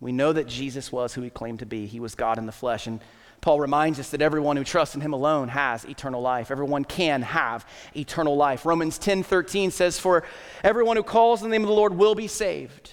we 0.00 0.10
know 0.10 0.32
that 0.32 0.48
Jesus 0.48 0.90
was 0.90 1.12
who 1.12 1.20
he 1.20 1.28
claimed 1.28 1.58
to 1.58 1.66
be. 1.66 1.84
He 1.84 2.00
was 2.00 2.14
God 2.14 2.38
in 2.38 2.46
the 2.46 2.52
flesh. 2.52 2.86
And 2.86 3.00
Paul 3.40 3.60
reminds 3.60 4.00
us 4.00 4.10
that 4.10 4.22
everyone 4.22 4.56
who 4.56 4.64
trusts 4.64 4.94
in 4.94 5.00
him 5.00 5.12
alone 5.12 5.48
has 5.48 5.84
eternal 5.84 6.20
life. 6.20 6.50
Everyone 6.50 6.84
can 6.84 7.22
have 7.22 7.66
eternal 7.96 8.36
life. 8.36 8.66
Romans 8.66 8.98
10 8.98 9.22
13 9.22 9.70
says, 9.70 9.98
For 9.98 10.24
everyone 10.64 10.96
who 10.96 11.02
calls 11.02 11.42
on 11.42 11.48
the 11.48 11.54
name 11.54 11.62
of 11.62 11.68
the 11.68 11.74
Lord 11.74 11.96
will 11.96 12.14
be 12.14 12.26
saved. 12.26 12.90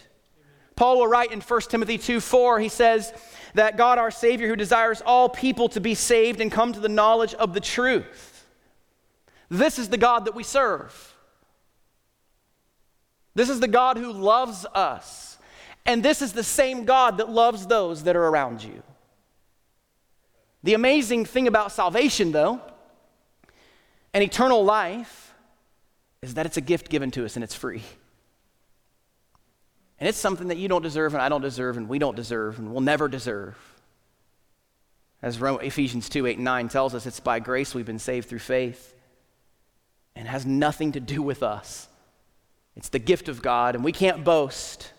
Paul 0.76 1.00
will 1.00 1.08
write 1.08 1.32
in 1.32 1.42
1 1.42 1.62
Timothy 1.62 1.98
2 1.98 2.20
4, 2.20 2.60
he 2.60 2.70
says 2.70 3.14
that 3.54 3.78
God, 3.78 3.98
our 3.98 4.12
Savior, 4.12 4.48
who 4.48 4.56
desires 4.56 5.02
all 5.06 5.30
people 5.30 5.70
to 5.70 5.80
be 5.80 5.96
saved 5.96 6.42
and 6.42 6.52
come 6.52 6.74
to 6.74 6.80
the 6.80 6.90
knowledge 6.90 7.34
of 7.36 7.54
the 7.54 7.62
truth. 7.62 8.46
This 9.50 9.80
is 9.80 9.90
the 9.90 9.98
God 9.98 10.26
that 10.26 10.36
we 10.36 10.44
serve. 10.44 11.16
This 13.34 13.50
is 13.50 13.60
the 13.60 13.68
God 13.68 13.98
who 13.98 14.12
loves 14.12 14.66
us. 14.74 15.38
And 15.86 16.04
this 16.04 16.22
is 16.22 16.34
the 16.34 16.44
same 16.44 16.86
God 16.86 17.18
that 17.18 17.30
loves 17.30 17.68
those 17.68 18.04
that 18.04 18.16
are 18.16 18.28
around 18.28 18.64
you. 18.64 18.82
The 20.66 20.74
amazing 20.74 21.26
thing 21.26 21.48
about 21.48 21.72
salvation, 21.72 22.32
though, 22.32 22.60
and 24.16 24.24
eternal 24.24 24.66
life, 24.66 25.32
is 26.24 26.34
that 26.34 26.48
it's 26.48 26.58
a 26.58 26.62
gift 26.62 26.90
given 26.90 27.12
to 27.12 27.24
us 27.24 27.36
and 27.36 27.44
it's 27.44 27.54
free. 27.54 27.84
And 30.00 30.10
it's 30.10 30.18
something 30.18 30.48
that 30.48 30.58
you 30.58 30.68
don't 30.68 30.82
deserve, 30.82 31.14
and 31.14 31.22
I 31.22 31.30
don't 31.30 31.44
deserve, 31.44 31.78
and 31.78 31.88
we 31.88 32.00
don't 32.00 32.16
deserve, 32.16 32.58
and 32.58 32.72
we'll 32.72 32.82
never 32.82 33.08
deserve. 33.08 33.56
As 35.22 35.40
Ephesians 35.40 36.10
2 36.10 36.26
8 36.26 36.38
and 36.38 36.46
9 36.46 36.70
tells 36.70 36.96
us, 36.96 37.06
it's 37.06 37.20
by 37.20 37.40
grace 37.40 37.76
we've 37.76 37.86
been 37.86 38.00
saved 38.00 38.28
through 38.28 38.40
faith, 38.40 38.96
and 40.16 40.28
has 40.28 40.48
nothing 40.48 40.94
to 40.94 41.00
do 41.00 41.22
with 41.22 41.44
us. 41.44 41.88
It's 42.76 42.90
the 42.90 42.98
gift 42.98 43.30
of 43.30 43.44
God, 43.44 43.76
and 43.76 43.84
we 43.84 43.92
can't 43.92 44.24
boast 44.24 44.92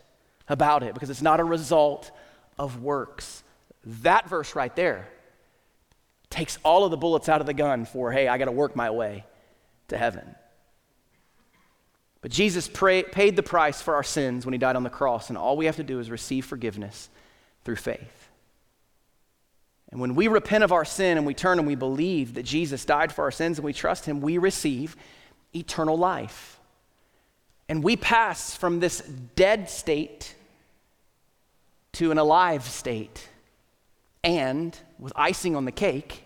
about 0.48 0.84
it 0.84 0.94
because 0.94 1.10
it's 1.10 1.22
not 1.22 1.40
a 1.40 1.44
result 1.44 2.12
of 2.56 2.84
works. 2.84 3.42
That 3.84 4.28
verse 4.28 4.54
right 4.54 4.74
there 4.76 5.08
takes 6.30 6.58
all 6.64 6.84
of 6.84 6.90
the 6.90 6.96
bullets 6.96 7.28
out 7.28 7.40
of 7.40 7.46
the 7.46 7.54
gun 7.54 7.84
for, 7.84 8.12
hey, 8.12 8.28
I 8.28 8.38
got 8.38 8.46
to 8.46 8.52
work 8.52 8.76
my 8.76 8.90
way 8.90 9.24
to 9.88 9.96
heaven. 9.96 10.34
But 12.20 12.30
Jesus 12.30 12.68
pray, 12.68 13.02
paid 13.04 13.36
the 13.36 13.42
price 13.42 13.80
for 13.80 13.94
our 13.94 14.02
sins 14.02 14.44
when 14.44 14.52
he 14.52 14.58
died 14.58 14.76
on 14.76 14.82
the 14.82 14.90
cross, 14.90 15.28
and 15.28 15.38
all 15.38 15.56
we 15.56 15.66
have 15.66 15.76
to 15.76 15.84
do 15.84 16.00
is 16.00 16.10
receive 16.10 16.44
forgiveness 16.44 17.08
through 17.64 17.76
faith. 17.76 18.28
And 19.90 20.00
when 20.00 20.14
we 20.14 20.26
repent 20.28 20.64
of 20.64 20.72
our 20.72 20.84
sin 20.84 21.16
and 21.16 21.26
we 21.26 21.34
turn 21.34 21.58
and 21.58 21.66
we 21.66 21.76
believe 21.76 22.34
that 22.34 22.42
Jesus 22.42 22.84
died 22.84 23.12
for 23.12 23.22
our 23.22 23.30
sins 23.30 23.58
and 23.58 23.64
we 23.64 23.72
trust 23.72 24.04
him, 24.04 24.20
we 24.20 24.38
receive 24.38 24.96
eternal 25.54 25.96
life. 25.96 26.58
And 27.68 27.82
we 27.82 27.96
pass 27.96 28.56
from 28.56 28.80
this 28.80 29.00
dead 29.36 29.70
state 29.70 30.34
to 31.92 32.10
an 32.10 32.18
alive 32.18 32.64
state. 32.64 33.28
And 34.26 34.76
with 34.98 35.12
icing 35.14 35.54
on 35.54 35.66
the 35.66 35.72
cake, 35.72 36.24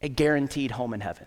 a 0.00 0.08
guaranteed 0.08 0.70
home 0.70 0.94
in 0.94 1.00
heaven. 1.00 1.26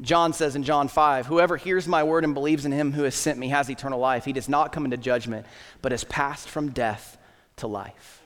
John 0.00 0.32
says 0.32 0.56
in 0.56 0.64
John 0.64 0.88
5 0.88 1.26
Whoever 1.26 1.58
hears 1.58 1.86
my 1.86 2.04
word 2.04 2.24
and 2.24 2.32
believes 2.32 2.64
in 2.64 2.72
him 2.72 2.90
who 2.92 3.02
has 3.02 3.14
sent 3.14 3.38
me 3.38 3.48
has 3.48 3.68
eternal 3.68 3.98
life. 3.98 4.24
He 4.24 4.32
does 4.32 4.48
not 4.48 4.72
come 4.72 4.86
into 4.86 4.96
judgment, 4.96 5.46
but 5.82 5.92
has 5.92 6.04
passed 6.04 6.48
from 6.48 6.70
death 6.70 7.18
to 7.56 7.66
life. 7.66 8.22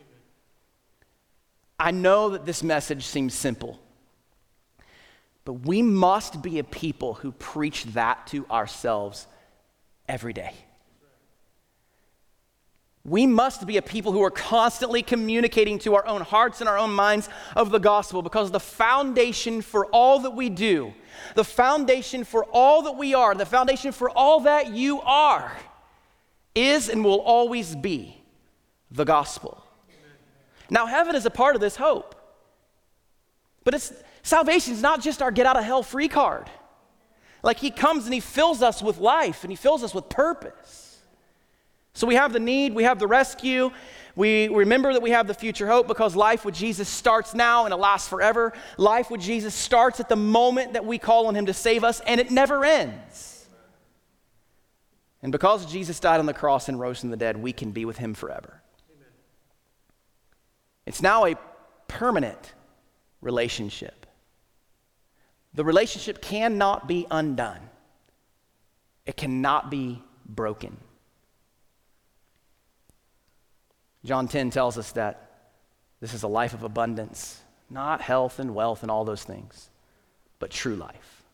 I 1.81 1.91
know 1.91 2.31
that 2.31 2.47
this 2.47 2.63
message 2.63 3.05
seems 3.05 3.35
simple, 3.35 3.81
but 5.45 5.55
we 5.55 5.83
must 5.83 6.43
be 6.43 6.61
a 6.61 6.65
people 6.65 7.15
who 7.15 7.33
preach 7.33 7.85
that 7.87 8.29
to 8.29 8.47
ourselves 8.47 9.27
every 10.09 10.33
day. 10.33 10.55
We 13.07 13.25
must 13.25 13.67
be 13.67 13.77
a 13.77 13.83
people 13.83 14.11
who 14.11 14.23
are 14.25 14.33
constantly 14.33 15.01
communicating 15.01 15.79
to 15.81 15.95
our 15.95 16.05
own 16.09 16.23
hearts 16.23 16.61
and 16.61 16.69
our 16.69 16.77
own 16.77 16.93
minds 16.93 17.29
of 17.55 17.71
the 17.71 17.79
gospel 17.79 18.21
because 18.21 18.51
the 18.51 18.59
foundation 18.59 19.63
for 19.63 19.87
all 19.87 20.19
that 20.21 20.33
we 20.33 20.49
do, 20.49 20.93
the 21.37 21.45
foundation 21.45 22.25
for 22.25 22.45
all 22.47 22.83
that 22.83 22.97
we 22.97 23.15
are, 23.15 23.33
the 23.37 23.47
foundation 23.47 23.93
for 23.93 24.11
all 24.11 24.41
that 24.41 24.73
you 24.73 25.01
are 25.03 25.57
is 26.57 26.89
and 26.89 27.05
will 27.05 27.21
always 27.21 27.77
be 27.77 28.21
the 28.91 29.05
gospel. 29.05 29.63
Now, 30.69 30.87
heaven 30.87 31.15
is 31.15 31.27
a 31.27 31.31
part 31.31 31.55
of 31.55 31.61
this 31.61 31.77
hope. 31.77 32.17
But 33.63 33.75
it's, 33.75 33.93
salvation 34.25 34.73
is 34.73 34.83
not 34.83 35.01
just 35.01 35.23
our 35.23 35.31
get 35.31 35.47
out 35.47 35.57
of 35.57 35.63
hell 35.63 35.85
free 35.85 36.09
card. 36.09 36.51
Like, 37.45 37.59
He 37.59 37.71
comes 37.71 38.07
and 38.07 38.15
He 38.15 38.19
fills 38.19 38.63
us 38.63 38.83
with 38.83 38.99
life 38.99 39.45
and 39.45 39.53
He 39.53 39.57
fills 39.57 39.85
us 39.85 39.95
with 39.95 40.09
purpose. 40.09 40.86
So 41.97 42.07
we 42.07 42.17
have 42.17 42.35
the 42.35 42.41
need, 42.41 42.75
we 42.75 42.83
have 42.83 42.99
the 42.99 43.07
rescue. 43.07 43.71
We 44.17 44.49
remember 44.49 44.93
that 44.93 45.01
we 45.01 45.13
have 45.13 45.27
the 45.27 45.33
future 45.33 45.67
hope 45.67 45.89
because 45.89 46.15
life 46.15 46.45
with 46.45 46.55
Jesus 46.55 46.91
starts 46.91 47.33
now 47.33 47.65
and 47.65 47.73
it 47.73 47.79
lasts 47.79 48.07
forever. 48.07 48.53
Life 48.77 49.11
with 49.11 49.23
Jesus 49.23 49.55
starts 49.55 49.99
at 49.99 50.11
the 50.11 50.17
moment 50.17 50.75
that 50.75 50.85
we 50.85 50.99
call 50.99 51.27
on 51.27 51.35
Him 51.35 51.47
to 51.47 51.55
save 51.55 51.85
us 51.85 52.01
and 52.01 52.21
it 52.21 52.31
never 52.31 52.67
ends. 52.67 53.47
And 55.23 55.33
because 55.33 55.65
Jesus 55.65 55.99
died 55.99 56.21
on 56.21 56.27
the 56.27 56.35
cross 56.35 56.69
and 56.69 56.79
rose 56.79 57.01
from 57.01 57.09
the 57.09 57.17
dead, 57.17 57.39
we 57.39 57.55
can 57.55 57.73
be 57.73 57.87
with 57.87 57.97
Him 57.97 58.13
forever. 58.13 58.61
Amen. 58.95 59.09
It's 60.85 61.01
now 61.01 61.25
a 61.25 61.35
permanent 61.89 62.53
relationship. 63.23 64.05
The 65.55 65.65
relationship 65.65 66.21
cannot 66.21 66.87
be 66.87 67.07
undone, 67.11 67.71
it 69.07 69.17
cannot 69.17 69.71
be 69.71 70.03
broken. 70.27 70.77
John 74.07 74.29
10 74.29 74.51
tells 74.51 74.79
us 74.79 74.93
that 74.93 75.31
this 76.01 76.15
is 76.15 76.23
a 76.23 76.29
life 76.29 76.55
of 76.55 76.63
abundance, 76.63 77.43
not 77.69 78.01
health 78.01 78.39
and 78.39 78.55
wealth 78.55 78.83
and 78.83 78.91
all 78.91 79.05
those 79.05 79.25
things, 79.25 79.69
but 80.39 80.51
true 80.51 80.77
life. 80.77 81.25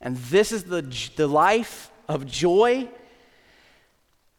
And 0.00 0.16
this 0.16 0.52
is 0.52 0.64
the, 0.64 0.82
the 1.16 1.26
life 1.26 1.90
of 2.06 2.26
joy 2.26 2.88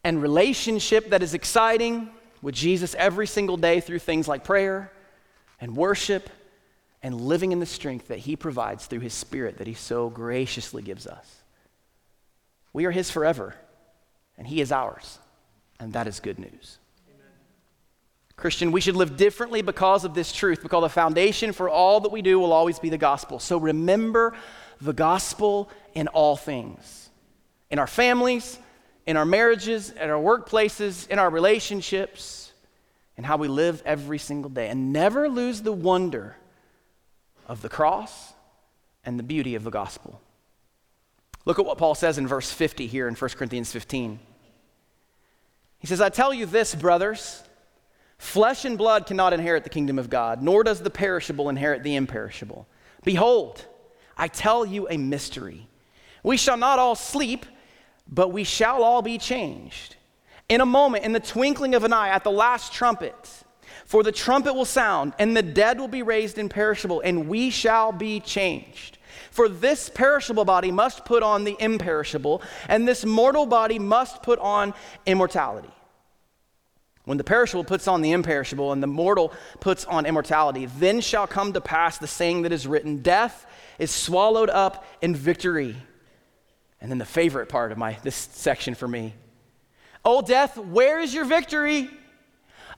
and 0.04 0.22
relationship 0.22 1.10
that 1.10 1.22
is 1.22 1.34
exciting 1.34 2.10
with 2.42 2.54
Jesus 2.54 2.94
every 2.94 3.26
single 3.26 3.56
day 3.56 3.80
through 3.80 3.98
things 3.98 4.28
like 4.28 4.44
prayer 4.44 4.92
and 5.60 5.76
worship 5.76 6.30
and 7.02 7.20
living 7.20 7.52
in 7.52 7.60
the 7.60 7.66
strength 7.66 8.08
that 8.08 8.18
He 8.18 8.36
provides 8.36 8.86
through 8.86 9.00
His 9.00 9.14
Spirit 9.14 9.58
that 9.58 9.66
He 9.66 9.74
so 9.74 10.08
graciously 10.10 10.82
gives 10.82 11.06
us. 11.06 11.42
We 12.72 12.84
are 12.86 12.90
His 12.90 13.10
forever, 13.10 13.56
and 14.38 14.46
He 14.46 14.60
is 14.60 14.70
ours, 14.70 15.18
and 15.78 15.92
that 15.94 16.06
is 16.06 16.20
good 16.20 16.38
news. 16.38 16.78
Christian, 18.40 18.72
we 18.72 18.80
should 18.80 18.96
live 18.96 19.16
differently 19.16 19.62
because 19.62 20.04
of 20.04 20.14
this 20.14 20.32
truth, 20.32 20.62
because 20.62 20.82
the 20.82 20.88
foundation 20.88 21.52
for 21.52 21.68
all 21.68 22.00
that 22.00 22.12
we 22.12 22.22
do 22.22 22.38
will 22.38 22.52
always 22.52 22.78
be 22.78 22.88
the 22.88 22.98
gospel. 22.98 23.38
So 23.38 23.58
remember 23.58 24.34
the 24.80 24.92
gospel 24.92 25.70
in 25.94 26.08
all 26.08 26.36
things 26.36 27.10
in 27.70 27.78
our 27.78 27.86
families, 27.86 28.58
in 29.06 29.16
our 29.16 29.24
marriages, 29.24 29.90
in 29.90 30.10
our 30.10 30.20
workplaces, 30.20 31.08
in 31.08 31.20
our 31.20 31.30
relationships, 31.30 32.52
and 33.16 33.24
how 33.24 33.36
we 33.36 33.46
live 33.46 33.80
every 33.86 34.18
single 34.18 34.50
day. 34.50 34.68
And 34.68 34.92
never 34.92 35.28
lose 35.28 35.62
the 35.62 35.72
wonder 35.72 36.36
of 37.46 37.62
the 37.62 37.68
cross 37.68 38.32
and 39.04 39.18
the 39.18 39.22
beauty 39.22 39.54
of 39.54 39.62
the 39.62 39.70
gospel. 39.70 40.20
Look 41.44 41.60
at 41.60 41.64
what 41.64 41.78
Paul 41.78 41.94
says 41.94 42.18
in 42.18 42.26
verse 42.26 42.50
50 42.50 42.88
here 42.88 43.06
in 43.06 43.14
1 43.14 43.30
Corinthians 43.30 43.70
15. 43.72 44.18
He 45.78 45.86
says, 45.86 46.00
I 46.00 46.08
tell 46.08 46.34
you 46.34 46.44
this, 46.44 46.74
brothers 46.74 47.42
Flesh 48.20 48.66
and 48.66 48.76
blood 48.76 49.06
cannot 49.06 49.32
inherit 49.32 49.64
the 49.64 49.70
kingdom 49.70 49.98
of 49.98 50.10
God, 50.10 50.42
nor 50.42 50.62
does 50.62 50.82
the 50.82 50.90
perishable 50.90 51.48
inherit 51.48 51.82
the 51.82 51.96
imperishable. 51.96 52.68
Behold, 53.02 53.64
I 54.14 54.28
tell 54.28 54.66
you 54.66 54.86
a 54.90 54.98
mystery. 54.98 55.66
We 56.22 56.36
shall 56.36 56.58
not 56.58 56.78
all 56.78 56.94
sleep, 56.94 57.46
but 58.06 58.28
we 58.28 58.44
shall 58.44 58.84
all 58.84 59.00
be 59.00 59.16
changed. 59.16 59.96
In 60.50 60.60
a 60.60 60.66
moment, 60.66 61.06
in 61.06 61.12
the 61.12 61.18
twinkling 61.18 61.74
of 61.74 61.82
an 61.82 61.94
eye, 61.94 62.10
at 62.10 62.22
the 62.22 62.30
last 62.30 62.74
trumpet. 62.74 63.14
For 63.86 64.02
the 64.02 64.12
trumpet 64.12 64.52
will 64.52 64.66
sound, 64.66 65.14
and 65.18 65.34
the 65.34 65.42
dead 65.42 65.80
will 65.80 65.88
be 65.88 66.02
raised 66.02 66.36
imperishable, 66.36 67.00
and 67.00 67.26
we 67.26 67.48
shall 67.48 67.90
be 67.90 68.20
changed. 68.20 68.98
For 69.30 69.48
this 69.48 69.88
perishable 69.88 70.44
body 70.44 70.70
must 70.70 71.06
put 71.06 71.22
on 71.22 71.44
the 71.44 71.56
imperishable, 71.58 72.42
and 72.68 72.86
this 72.86 73.06
mortal 73.06 73.46
body 73.46 73.78
must 73.78 74.22
put 74.22 74.38
on 74.40 74.74
immortality. 75.06 75.72
When 77.04 77.18
the 77.18 77.24
perishable 77.24 77.64
puts 77.64 77.88
on 77.88 78.02
the 78.02 78.12
imperishable 78.12 78.72
and 78.72 78.82
the 78.82 78.86
mortal 78.86 79.32
puts 79.58 79.84
on 79.86 80.06
immortality, 80.06 80.66
then 80.66 81.00
shall 81.00 81.26
come 81.26 81.52
to 81.54 81.60
pass 81.60 81.98
the 81.98 82.06
saying 82.06 82.42
that 82.42 82.52
is 82.52 82.66
written 82.66 83.02
Death 83.02 83.46
is 83.78 83.90
swallowed 83.90 84.50
up 84.50 84.84
in 85.00 85.16
victory. 85.16 85.76
And 86.80 86.90
then 86.90 86.98
the 86.98 87.04
favorite 87.04 87.48
part 87.48 87.72
of 87.72 87.78
my, 87.78 87.98
this 88.02 88.16
section 88.16 88.74
for 88.74 88.88
me 88.88 89.14
O 90.04 90.22
death, 90.22 90.56
where 90.56 91.00
is 91.00 91.12
your 91.14 91.24
victory? 91.24 91.90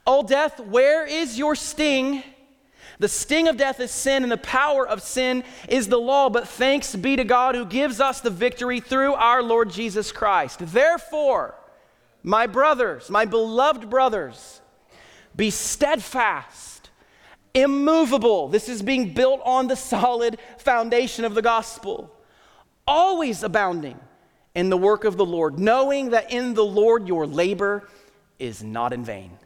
O 0.05 0.23
death, 0.23 0.59
where 0.59 1.05
is 1.05 1.37
your 1.37 1.55
sting? 1.55 2.23
The 2.99 3.07
sting 3.07 3.47
of 3.47 3.57
death 3.57 3.79
is 3.79 3.91
sin, 3.91 4.23
and 4.23 4.31
the 4.31 4.37
power 4.37 4.87
of 4.87 5.01
sin 5.01 5.43
is 5.67 5.87
the 5.87 5.97
law. 5.97 6.29
But 6.29 6.47
thanks 6.47 6.95
be 6.95 7.15
to 7.15 7.23
God 7.23 7.55
who 7.55 7.65
gives 7.65 7.99
us 7.99 8.21
the 8.21 8.29
victory 8.29 8.79
through 8.79 9.13
our 9.13 9.41
Lord 9.41 9.69
Jesus 9.69 10.11
Christ. 10.11 10.59
Therefore, 10.59 11.55
my 12.23 12.47
brothers, 12.47 13.09
my 13.09 13.25
beloved 13.25 13.89
brothers, 13.89 14.61
be 15.35 15.49
steadfast, 15.49 16.89
immovable. 17.53 18.47
This 18.47 18.69
is 18.69 18.81
being 18.81 19.13
built 19.13 19.41
on 19.43 19.67
the 19.67 19.75
solid 19.75 20.39
foundation 20.57 21.25
of 21.25 21.35
the 21.35 21.41
gospel, 21.41 22.15
always 22.87 23.43
abounding 23.43 23.99
in 24.55 24.69
the 24.69 24.77
work 24.77 25.03
of 25.03 25.17
the 25.17 25.25
Lord, 25.25 25.59
knowing 25.59 26.11
that 26.11 26.31
in 26.31 26.53
the 26.53 26.65
Lord 26.65 27.07
your 27.07 27.27
labor 27.27 27.89
is 28.39 28.63
not 28.63 28.93
in 28.93 29.03
vain. 29.03 29.37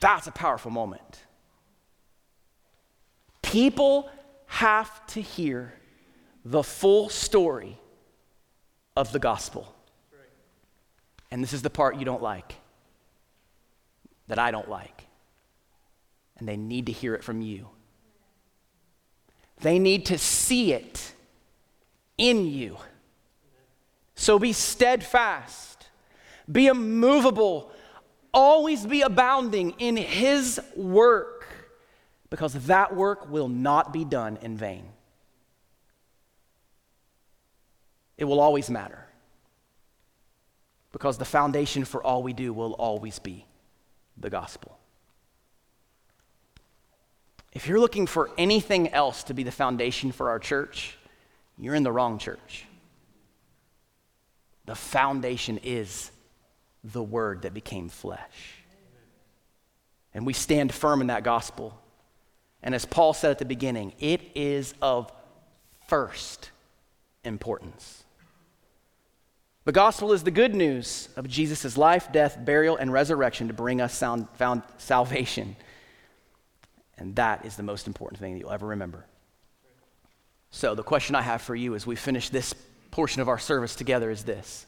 That's 0.00 0.26
a 0.26 0.32
powerful 0.32 0.70
moment. 0.70 1.24
People 3.42 4.08
have 4.46 5.06
to 5.08 5.20
hear 5.20 5.74
the 6.44 6.62
full 6.62 7.08
story 7.10 7.78
of 8.96 9.12
the 9.12 9.18
gospel. 9.18 9.74
And 11.30 11.42
this 11.42 11.52
is 11.52 11.62
the 11.62 11.70
part 11.70 11.96
you 11.96 12.04
don't 12.04 12.22
like, 12.22 12.56
that 14.26 14.38
I 14.38 14.50
don't 14.50 14.68
like. 14.68 15.06
And 16.38 16.48
they 16.48 16.56
need 16.56 16.86
to 16.86 16.92
hear 16.92 17.14
it 17.14 17.22
from 17.22 17.40
you. 17.40 17.68
They 19.60 19.78
need 19.78 20.06
to 20.06 20.18
see 20.18 20.72
it 20.72 21.12
in 22.18 22.46
you. 22.46 22.78
So 24.14 24.38
be 24.38 24.52
steadfast, 24.52 25.86
be 26.50 26.66
immovable, 26.66 27.70
always 28.34 28.86
be 28.86 29.02
abounding 29.02 29.70
in 29.78 29.96
His 29.96 30.60
work, 30.74 31.46
because 32.28 32.54
that 32.66 32.94
work 32.94 33.30
will 33.30 33.48
not 33.48 33.92
be 33.92 34.04
done 34.04 34.38
in 34.42 34.56
vain. 34.56 34.84
It 38.20 38.24
will 38.24 38.38
always 38.38 38.70
matter. 38.70 39.04
Because 40.92 41.18
the 41.18 41.24
foundation 41.24 41.84
for 41.84 42.04
all 42.04 42.22
we 42.22 42.34
do 42.34 42.52
will 42.52 42.74
always 42.74 43.18
be 43.18 43.46
the 44.16 44.28
gospel. 44.28 44.78
If 47.52 47.66
you're 47.66 47.80
looking 47.80 48.06
for 48.06 48.30
anything 48.36 48.90
else 48.90 49.24
to 49.24 49.34
be 49.34 49.42
the 49.42 49.50
foundation 49.50 50.12
for 50.12 50.28
our 50.28 50.38
church, 50.38 50.96
you're 51.58 51.74
in 51.74 51.82
the 51.82 51.90
wrong 51.90 52.18
church. 52.18 52.66
The 54.66 54.74
foundation 54.74 55.58
is 55.62 56.10
the 56.84 57.02
Word 57.02 57.42
that 57.42 57.54
became 57.54 57.88
flesh. 57.88 58.62
And 60.12 60.26
we 60.26 60.34
stand 60.34 60.72
firm 60.74 61.00
in 61.00 61.06
that 61.06 61.24
gospel. 61.24 61.80
And 62.62 62.74
as 62.74 62.84
Paul 62.84 63.14
said 63.14 63.30
at 63.30 63.38
the 63.38 63.44
beginning, 63.46 63.94
it 63.98 64.20
is 64.34 64.74
of 64.82 65.10
first 65.88 66.50
importance. 67.24 67.99
The 69.64 69.72
gospel 69.72 70.12
is 70.12 70.22
the 70.22 70.30
good 70.30 70.54
news 70.54 71.10
of 71.16 71.28
Jesus' 71.28 71.76
life, 71.76 72.10
death, 72.12 72.38
burial, 72.42 72.76
and 72.76 72.92
resurrection 72.92 73.48
to 73.48 73.54
bring 73.54 73.80
us 73.80 73.94
sound, 73.94 74.28
found 74.34 74.62
salvation. 74.78 75.54
And 76.96 77.14
that 77.16 77.44
is 77.44 77.56
the 77.56 77.62
most 77.62 77.86
important 77.86 78.20
thing 78.20 78.32
that 78.32 78.40
you'll 78.40 78.52
ever 78.52 78.68
remember. 78.68 79.04
So, 80.50 80.74
the 80.74 80.82
question 80.82 81.14
I 81.14 81.22
have 81.22 81.42
for 81.42 81.54
you 81.54 81.74
as 81.74 81.86
we 81.86 81.94
finish 81.94 82.30
this 82.30 82.54
portion 82.90 83.22
of 83.22 83.28
our 83.28 83.38
service 83.38 83.76
together 83.76 84.10
is 84.10 84.24
this 84.24 84.66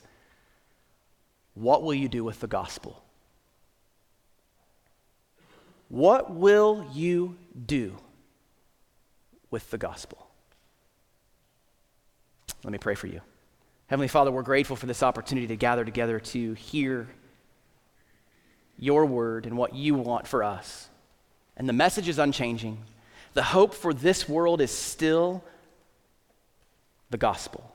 What 1.55 1.83
will 1.83 1.95
you 1.95 2.09
do 2.09 2.23
with 2.23 2.41
the 2.41 2.47
gospel? 2.47 3.03
What 5.89 6.33
will 6.35 6.87
you 6.93 7.37
do 7.67 7.97
with 9.51 9.71
the 9.71 9.79
gospel? 9.79 10.27
Let 12.63 12.73
me 12.73 12.79
pray 12.79 12.95
for 12.95 13.07
you. 13.07 13.21
Heavenly 13.93 14.09
Father, 14.09 14.33
we're 14.33 14.41
grateful 14.41 14.75
for 14.75 14.87
this 14.87 15.03
opportunity 15.03 15.49
to 15.49 15.57
gather 15.57 15.85
together 15.85 16.19
to 16.19 16.55
hear 16.55 17.11
your 18.79 19.05
word 19.05 19.45
and 19.45 19.55
what 19.55 19.75
you 19.75 19.93
want 19.93 20.27
for 20.27 20.43
us. 20.43 20.89
And 21.59 21.69
the 21.69 21.75
message 21.75 22.09
is 22.09 22.19
unchanging. 22.19 22.79
The 23.35 23.43
hope 23.43 23.75
for 23.75 23.93
this 23.93 24.27
world 24.27 24.63
is 24.63 24.71
still 24.71 25.45
the 27.11 27.19
gospel. 27.19 27.71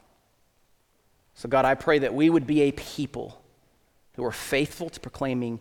So, 1.36 1.47
God, 1.49 1.65
I 1.65 1.76
pray 1.76 1.99
that 1.99 2.15
we 2.15 2.32
would 2.32 2.47
be 2.47 2.61
a 2.61 2.72
people 2.72 3.39
who 4.15 4.26
are 4.26 4.32
faithful 4.32 4.89
to 4.89 4.99
proclaiming 4.99 5.59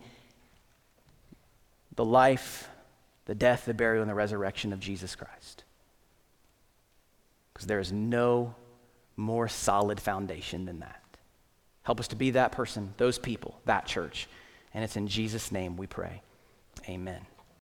the 1.96 2.04
life, 2.06 2.70
the 3.26 3.34
death, 3.34 3.66
the 3.66 3.74
burial, 3.74 4.00
and 4.00 4.10
the 4.10 4.14
resurrection 4.14 4.72
of 4.72 4.80
Jesus 4.80 5.16
Christ. 5.16 5.64
Because 7.52 7.66
there 7.66 7.78
is 7.78 7.92
no 7.92 8.54
more 9.16 9.48
solid 9.48 10.00
foundation 10.00 10.66
than 10.66 10.80
that. 10.80 11.02
Help 11.82 12.00
us 12.00 12.08
to 12.08 12.16
be 12.16 12.30
that 12.32 12.52
person, 12.52 12.94
those 12.96 13.18
people, 13.18 13.60
that 13.64 13.86
church. 13.86 14.28
And 14.74 14.84
it's 14.84 14.96
in 14.96 15.08
Jesus' 15.08 15.52
name 15.52 15.76
we 15.76 15.86
pray. 15.86 16.22
Amen. 16.88 17.20